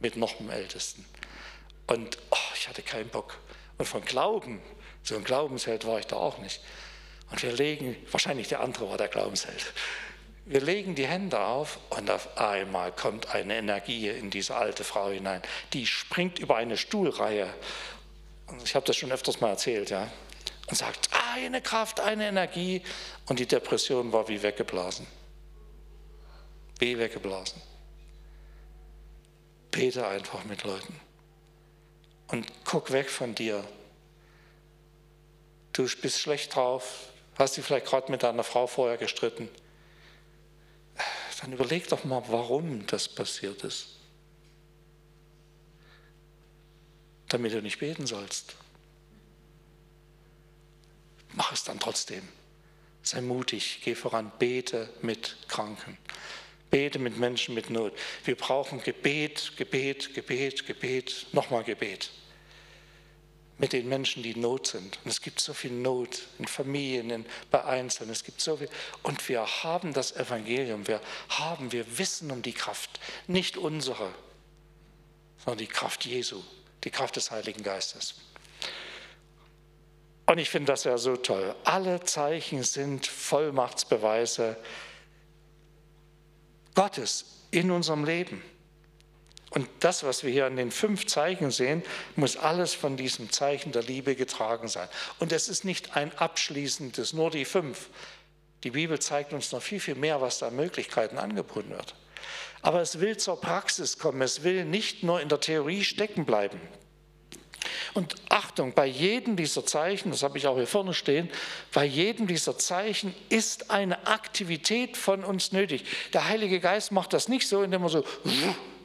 mit 0.00 0.16
noch 0.16 0.38
einem 0.38 0.50
Ältesten. 0.50 1.04
Und 1.86 2.18
oh, 2.30 2.54
ich 2.54 2.68
hatte 2.68 2.82
keinen 2.82 3.08
Bock. 3.08 3.38
Und 3.78 3.86
von 3.86 4.04
Glauben, 4.04 4.60
so 5.02 5.16
ein 5.16 5.24
Glaubensheld 5.24 5.86
war 5.86 5.98
ich 5.98 6.06
da 6.06 6.16
auch 6.16 6.38
nicht. 6.38 6.60
Und 7.30 7.42
wir 7.42 7.52
legen, 7.52 7.96
wahrscheinlich 8.10 8.48
der 8.48 8.60
andere 8.60 8.88
war 8.88 8.96
der 8.96 9.08
Glaubensheld. 9.08 9.72
Wir 10.46 10.60
legen 10.60 10.94
die 10.94 11.06
Hände 11.06 11.40
auf 11.40 11.78
und 11.88 12.10
auf 12.10 12.36
einmal 12.36 12.92
kommt 12.92 13.34
eine 13.34 13.56
Energie 13.56 14.08
in 14.10 14.28
diese 14.28 14.54
alte 14.56 14.84
Frau 14.84 15.08
hinein. 15.08 15.40
Die 15.72 15.86
springt 15.86 16.38
über 16.38 16.56
eine 16.56 16.76
Stuhlreihe 16.76 17.52
ich 18.62 18.74
habe 18.74 18.86
das 18.86 18.96
schon 18.96 19.12
öfters 19.12 19.40
mal 19.40 19.50
erzählt, 19.50 19.90
ja, 19.90 20.10
und 20.68 20.76
sagt, 20.76 21.10
eine 21.34 21.60
Kraft, 21.60 22.00
eine 22.00 22.28
Energie 22.28 22.82
und 23.26 23.38
die 23.38 23.46
Depression 23.46 24.12
war 24.12 24.28
wie 24.28 24.42
weggeblasen. 24.42 25.06
Wie 26.78 26.98
weggeblasen. 26.98 27.60
Bete 29.70 30.06
einfach 30.06 30.44
mit 30.44 30.62
Leuten 30.64 30.98
und 32.28 32.46
guck 32.64 32.92
weg 32.92 33.10
von 33.10 33.34
dir. 33.34 33.64
Du 35.72 35.88
bist 36.00 36.20
schlecht 36.20 36.54
drauf, 36.54 37.08
hast 37.36 37.56
dich 37.56 37.64
vielleicht 37.64 37.86
gerade 37.86 38.10
mit 38.10 38.22
deiner 38.22 38.44
Frau 38.44 38.66
vorher 38.66 38.96
gestritten. 38.96 39.48
Dann 41.40 41.52
überleg 41.52 41.88
doch 41.88 42.04
mal, 42.04 42.22
warum 42.28 42.86
das 42.86 43.08
passiert 43.08 43.64
ist. 43.64 43.98
Damit 47.34 47.52
du 47.52 47.60
nicht 47.60 47.80
beten 47.80 48.06
sollst. 48.06 48.54
Mach 51.32 51.52
es 51.52 51.64
dann 51.64 51.80
trotzdem. 51.80 52.22
Sei 53.02 53.20
mutig, 53.20 53.80
geh 53.82 53.96
voran, 53.96 54.30
bete 54.38 54.88
mit 55.02 55.36
Kranken. 55.48 55.98
Bete 56.70 57.00
mit 57.00 57.18
Menschen 57.18 57.56
mit 57.56 57.70
Not. 57.70 57.92
Wir 58.24 58.36
brauchen 58.36 58.80
Gebet, 58.84 59.54
Gebet, 59.56 60.14
Gebet, 60.14 60.64
Gebet, 60.64 61.26
nochmal 61.32 61.64
Gebet. 61.64 62.12
Mit 63.58 63.72
den 63.72 63.88
Menschen, 63.88 64.22
die 64.22 64.30
in 64.30 64.40
Not 64.40 64.68
sind. 64.68 65.00
Und 65.04 65.10
es 65.10 65.20
gibt 65.20 65.40
so 65.40 65.54
viel 65.54 65.72
Not 65.72 66.22
in 66.38 66.46
Familien, 66.46 67.10
in, 67.10 67.26
bei 67.50 67.64
Einzelnen. 67.64 68.12
Es 68.12 68.22
gibt 68.22 68.40
so 68.40 68.58
viel. 68.58 68.70
Und 69.02 69.28
wir 69.28 69.44
haben 69.64 69.92
das 69.92 70.14
Evangelium. 70.14 70.86
Wir 70.86 71.00
haben, 71.30 71.72
wir 71.72 71.98
wissen 71.98 72.30
um 72.30 72.42
die 72.42 72.52
Kraft. 72.52 73.00
Nicht 73.26 73.56
unsere, 73.56 74.14
sondern 75.44 75.58
die 75.58 75.66
Kraft 75.66 76.04
Jesu 76.04 76.40
die 76.84 76.90
Kraft 76.90 77.16
des 77.16 77.30
Heiligen 77.30 77.62
Geistes. 77.62 78.14
Und 80.26 80.38
ich 80.38 80.48
finde 80.48 80.72
das 80.72 80.84
ja 80.84 80.96
so 80.96 81.16
toll. 81.16 81.54
Alle 81.64 82.02
Zeichen 82.02 82.62
sind 82.62 83.06
Vollmachtsbeweise 83.06 84.56
Gottes 86.74 87.46
in 87.50 87.70
unserem 87.70 88.04
Leben. 88.04 88.42
Und 89.50 89.68
das, 89.80 90.02
was 90.02 90.24
wir 90.24 90.32
hier 90.32 90.46
an 90.46 90.56
den 90.56 90.72
fünf 90.72 91.06
Zeichen 91.06 91.52
sehen, 91.52 91.84
muss 92.16 92.36
alles 92.36 92.74
von 92.74 92.96
diesem 92.96 93.30
Zeichen 93.30 93.70
der 93.70 93.82
Liebe 93.82 94.16
getragen 94.16 94.66
sein. 94.66 94.88
Und 95.20 95.30
es 95.30 95.48
ist 95.48 95.64
nicht 95.64 95.96
ein 95.96 96.12
abschließendes, 96.18 97.12
nur 97.12 97.30
die 97.30 97.44
fünf. 97.44 97.88
Die 98.64 98.70
Bibel 98.70 98.98
zeigt 98.98 99.32
uns 99.32 99.52
noch 99.52 99.62
viel, 99.62 99.78
viel 99.78 99.94
mehr, 99.94 100.20
was 100.20 100.38
da 100.38 100.48
an 100.48 100.56
Möglichkeiten 100.56 101.18
angeboten 101.18 101.70
wird. 101.70 101.94
Aber 102.64 102.80
es 102.80 102.98
will 102.98 103.18
zur 103.18 103.38
Praxis 103.38 103.98
kommen, 103.98 104.22
es 104.22 104.42
will 104.42 104.64
nicht 104.64 105.02
nur 105.02 105.20
in 105.20 105.28
der 105.28 105.38
Theorie 105.38 105.84
stecken 105.84 106.24
bleiben. 106.24 106.58
Und 107.92 108.14
Achtung, 108.30 108.72
bei 108.72 108.86
jedem 108.86 109.36
dieser 109.36 109.66
Zeichen, 109.66 110.10
das 110.10 110.22
habe 110.22 110.38
ich 110.38 110.46
auch 110.46 110.56
hier 110.56 110.66
vorne 110.66 110.94
stehen, 110.94 111.30
bei 111.74 111.84
jedem 111.84 112.26
dieser 112.26 112.56
Zeichen 112.56 113.14
ist 113.28 113.70
eine 113.70 114.06
Aktivität 114.06 114.96
von 114.96 115.24
uns 115.24 115.52
nötig. 115.52 115.84
Der 116.14 116.26
Heilige 116.26 116.58
Geist 116.58 116.90
macht 116.90 117.12
das 117.12 117.28
nicht 117.28 117.46
so, 117.46 117.62
indem 117.62 117.82
er 117.82 117.90
so 117.90 118.04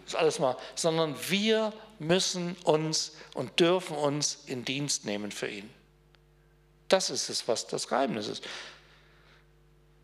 das 0.03 0.15
alles 0.15 0.39
mal, 0.39 0.57
sondern 0.75 1.15
wir 1.29 1.71
müssen 1.99 2.57
uns 2.65 3.13
und 3.33 3.61
dürfen 3.61 3.95
uns 3.95 4.43
in 4.45 4.65
Dienst 4.65 5.05
nehmen 5.05 5.31
für 5.31 5.47
ihn. 5.47 5.69
Das 6.89 7.09
ist 7.09 7.29
es, 7.29 7.47
was 7.47 7.65
das 7.65 7.87
Geheimnis 7.87 8.27
ist. 8.27 8.43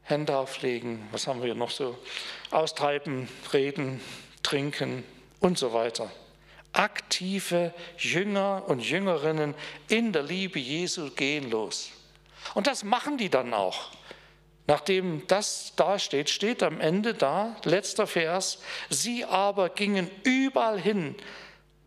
Hände 0.05 0.37
auflegen, 0.37 1.07
was 1.11 1.25
haben 1.25 1.41
wir 1.41 1.55
noch 1.55 1.71
so? 1.71 1.97
Austreiben, 2.51 3.27
reden, 3.51 3.99
trinken 4.43 5.03
und 5.39 5.57
so 5.57 5.73
weiter. 5.73 6.11
Aktive 6.73 7.73
Jünger 7.97 8.63
und 8.67 8.87
Jüngerinnen 8.87 9.55
in 9.87 10.13
der 10.13 10.21
Liebe 10.21 10.59
Jesu 10.59 11.09
gehen 11.09 11.49
los. 11.49 11.89
Und 12.53 12.67
das 12.67 12.83
machen 12.83 13.17
die 13.17 13.29
dann 13.29 13.53
auch. 13.53 13.91
Nachdem 14.67 15.25
das 15.27 15.73
da 15.75 15.97
steht, 15.97 16.29
steht 16.29 16.61
am 16.61 16.79
Ende 16.79 17.15
da, 17.15 17.55
letzter 17.63 18.05
Vers, 18.05 18.59
sie 18.89 19.25
aber 19.25 19.69
gingen 19.69 20.09
überall 20.23 20.79
hin 20.79 21.15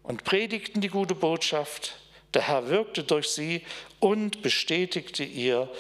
und 0.03 0.25
predigten 0.25 0.81
die 0.81 0.89
gute 0.89 1.15
Botschaft. 1.15 1.97
Der 2.35 2.43
Herr 2.43 2.69
wirkte 2.69 3.05
durch 3.05 3.29
sie 3.29 3.65
und 4.01 4.43
bestätigte 4.43 5.25
ihr 5.25 5.71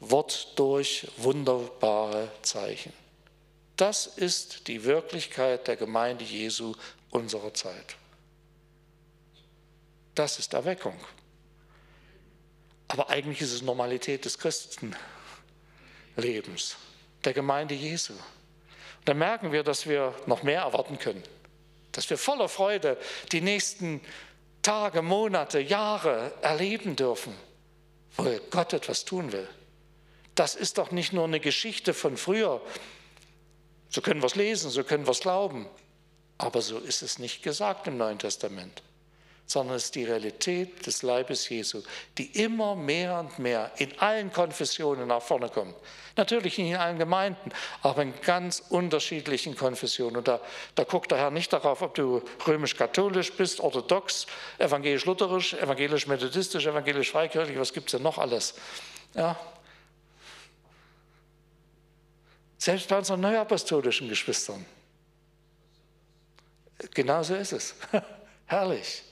Wort 0.00 0.58
durch 0.58 1.08
wunderbare 1.16 2.30
Zeichen. 2.42 2.92
Das 3.76 4.06
ist 4.06 4.68
die 4.68 4.84
Wirklichkeit 4.84 5.66
der 5.66 5.76
Gemeinde 5.76 6.24
Jesu 6.24 6.74
unserer 7.10 7.52
Zeit. 7.54 7.96
Das 10.14 10.38
ist 10.38 10.54
Erweckung. 10.54 10.96
Aber 12.88 13.10
eigentlich 13.10 13.40
ist 13.40 13.52
es 13.52 13.62
Normalität 13.62 14.24
des 14.24 14.38
Christen. 14.38 14.94
Lebens, 16.16 16.76
der 17.24 17.32
Gemeinde 17.32 17.74
Jesu. 17.74 18.12
Und 18.12 19.08
da 19.08 19.14
merken 19.14 19.52
wir, 19.52 19.62
dass 19.62 19.88
wir 19.88 20.14
noch 20.26 20.42
mehr 20.42 20.62
erwarten 20.62 20.98
können, 20.98 21.22
dass 21.92 22.08
wir 22.08 22.18
voller 22.18 22.48
Freude 22.48 22.96
die 23.32 23.40
nächsten 23.40 24.00
Tage, 24.62 25.02
Monate, 25.02 25.60
Jahre 25.60 26.32
erleben 26.40 26.96
dürfen, 26.96 27.34
wo 28.16 28.24
Gott 28.50 28.72
etwas 28.72 29.04
tun 29.04 29.32
will. 29.32 29.48
Das 30.34 30.54
ist 30.54 30.78
doch 30.78 30.90
nicht 30.90 31.12
nur 31.12 31.24
eine 31.24 31.40
Geschichte 31.40 31.94
von 31.94 32.16
früher. 32.16 32.60
So 33.88 34.00
können 34.00 34.20
wir 34.20 34.26
es 34.26 34.34
lesen, 34.34 34.70
so 34.70 34.82
können 34.82 35.06
wir 35.06 35.12
es 35.12 35.20
glauben. 35.20 35.68
Aber 36.38 36.62
so 36.62 36.78
ist 36.78 37.02
es 37.02 37.18
nicht 37.18 37.42
gesagt 37.42 37.86
im 37.86 37.96
Neuen 37.96 38.18
Testament 38.18 38.82
sondern 39.46 39.76
es 39.76 39.86
ist 39.86 39.94
die 39.94 40.04
Realität 40.04 40.86
des 40.86 41.02
Leibes 41.02 41.48
Jesu, 41.48 41.82
die 42.16 42.42
immer 42.42 42.74
mehr 42.74 43.18
und 43.20 43.38
mehr 43.38 43.70
in 43.76 43.98
allen 43.98 44.32
Konfessionen 44.32 45.08
nach 45.08 45.22
vorne 45.22 45.48
kommt. 45.48 45.74
Natürlich 46.16 46.56
nicht 46.58 46.70
in 46.70 46.76
allen 46.76 46.98
Gemeinden, 46.98 47.50
aber 47.82 48.02
in 48.02 48.14
ganz 48.22 48.62
unterschiedlichen 48.70 49.56
Konfessionen. 49.56 50.16
Und 50.16 50.28
da, 50.28 50.40
da 50.74 50.84
guckt 50.84 51.10
der 51.10 51.18
Herr 51.18 51.30
nicht 51.30 51.52
darauf, 51.52 51.82
ob 51.82 51.94
du 51.94 52.22
römisch-katholisch 52.46 53.32
bist, 53.32 53.60
orthodox, 53.60 54.26
evangelisch-lutherisch, 54.58 55.54
evangelisch-methodistisch, 55.54 56.66
evangelisch-freikirchlich, 56.66 57.58
was 57.58 57.72
gibt 57.72 57.88
es 57.88 57.92
denn 57.92 58.02
noch 58.02 58.18
alles? 58.18 58.54
Ja. 59.14 59.38
Selbst 62.64 62.88
bei 62.88 62.96
unseren 62.96 63.20
neuapostolischen 63.20 64.08
Geschwistern. 64.08 64.64
Genauso 66.94 67.34
ist 67.34 67.52
es. 67.52 67.74
Herrlich. 68.46 69.02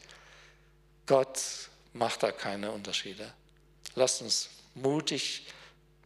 Gott 1.04 1.38
macht 1.92 2.22
da 2.22 2.32
keine 2.32 2.70
Unterschiede. 2.70 3.30
Lasst 3.94 4.22
uns 4.22 4.48
mutig 4.74 5.44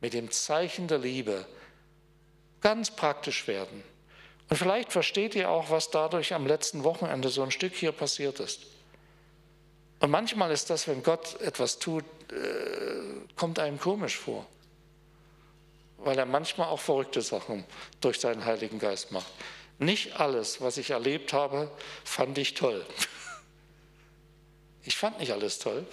mit 0.00 0.12
dem 0.12 0.32
Zeichen 0.32 0.88
der 0.88 0.98
Liebe 0.98 1.46
ganz 2.62 2.90
praktisch 2.90 3.46
werden. 3.46 3.84
Und 4.48 4.56
vielleicht 4.56 4.90
versteht 4.90 5.36
ihr 5.36 5.48
auch, 5.48 5.70
was 5.70 5.92
dadurch 5.92 6.34
am 6.34 6.48
letzten 6.48 6.82
Wochenende 6.82 7.28
so 7.28 7.44
ein 7.44 7.52
Stück 7.52 7.74
hier 7.74 7.92
passiert 7.92 8.40
ist. 8.40 8.62
Und 10.00 10.10
manchmal 10.10 10.50
ist 10.50 10.68
das, 10.68 10.88
wenn 10.88 11.04
Gott 11.04 11.40
etwas 11.40 11.78
tut, 11.78 12.04
äh, 12.32 13.36
kommt 13.36 13.60
einem 13.60 13.78
komisch 13.78 14.16
vor. 14.16 14.48
Weil 16.06 16.18
er 16.20 16.24
manchmal 16.24 16.68
auch 16.68 16.78
verrückte 16.78 17.20
Sachen 17.20 17.64
durch 18.00 18.20
seinen 18.20 18.44
Heiligen 18.44 18.78
Geist 18.78 19.10
macht. 19.10 19.26
Nicht 19.80 20.20
alles, 20.20 20.60
was 20.60 20.76
ich 20.76 20.90
erlebt 20.90 21.32
habe, 21.32 21.68
fand 22.04 22.38
ich 22.38 22.54
toll. 22.54 22.86
Ich 24.84 24.96
fand 24.96 25.18
nicht 25.18 25.32
alles 25.32 25.58
toll, 25.58 25.84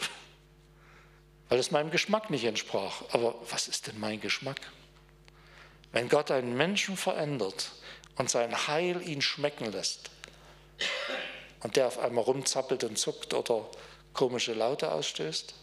weil 1.49 1.57
es 1.57 1.71
meinem 1.71 1.89
Geschmack 1.89 2.29
nicht 2.29 2.43
entsprach. 2.43 3.01
Aber 3.09 3.33
was 3.49 3.67
ist 3.67 3.87
denn 3.87 3.99
mein 3.99 4.21
Geschmack? 4.21 4.61
Wenn 5.91 6.09
Gott 6.09 6.29
einen 6.29 6.55
Menschen 6.55 6.95
verändert 6.95 7.71
und 8.15 8.29
sein 8.29 8.67
Heil 8.67 9.01
ihn 9.01 9.23
schmecken 9.23 9.71
lässt 9.71 10.11
und 11.61 11.75
der 11.75 11.87
auf 11.87 11.97
einmal 11.97 12.23
rumzappelt 12.23 12.83
und 12.83 12.99
zuckt 12.99 13.33
oder 13.33 13.67
komische 14.13 14.53
Laute 14.53 14.91
ausstößt, 14.91 15.55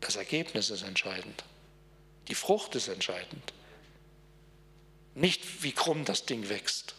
das 0.00 0.16
Ergebnis 0.16 0.70
ist 0.70 0.82
entscheidend. 0.82 1.44
Die 2.30 2.34
Frucht 2.34 2.76
ist 2.76 2.88
entscheidend. 2.88 3.52
Nicht 5.14 5.64
wie 5.64 5.72
krumm 5.72 6.04
das 6.04 6.24
Ding 6.24 6.48
wächst, 6.48 6.94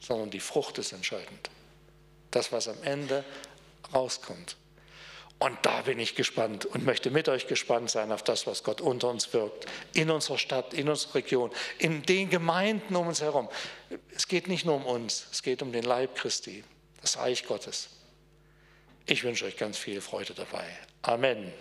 sondern 0.00 0.30
die 0.30 0.40
Frucht 0.40 0.78
ist 0.78 0.92
entscheidend. 0.92 1.50
Das, 2.30 2.50
was 2.50 2.66
am 2.66 2.82
Ende 2.82 3.24
rauskommt. 3.92 4.56
Und 5.38 5.58
da 5.62 5.82
bin 5.82 5.98
ich 5.98 6.14
gespannt 6.14 6.66
und 6.66 6.84
möchte 6.84 7.10
mit 7.10 7.28
euch 7.28 7.46
gespannt 7.46 7.90
sein 7.90 8.12
auf 8.12 8.22
das, 8.22 8.46
was 8.46 8.62
Gott 8.62 8.80
unter 8.80 9.08
uns 9.08 9.32
wirkt, 9.32 9.66
in 9.94 10.10
unserer 10.10 10.38
Stadt, 10.38 10.74
in 10.74 10.88
unserer 10.88 11.16
Region, 11.16 11.50
in 11.78 12.02
den 12.02 12.28
Gemeinden 12.28 12.94
um 12.96 13.08
uns 13.08 13.22
herum. 13.22 13.48
Es 14.14 14.28
geht 14.28 14.48
nicht 14.48 14.66
nur 14.66 14.76
um 14.76 14.84
uns, 14.84 15.26
es 15.32 15.42
geht 15.42 15.62
um 15.62 15.72
den 15.72 15.84
Leib 15.84 16.14
Christi, 16.14 16.62
das 17.00 17.16
Reich 17.16 17.46
Gottes. 17.46 17.88
Ich 19.06 19.24
wünsche 19.24 19.46
euch 19.46 19.56
ganz 19.56 19.78
viel 19.78 20.00
Freude 20.02 20.34
dabei. 20.34 20.66
Amen. 21.02 21.52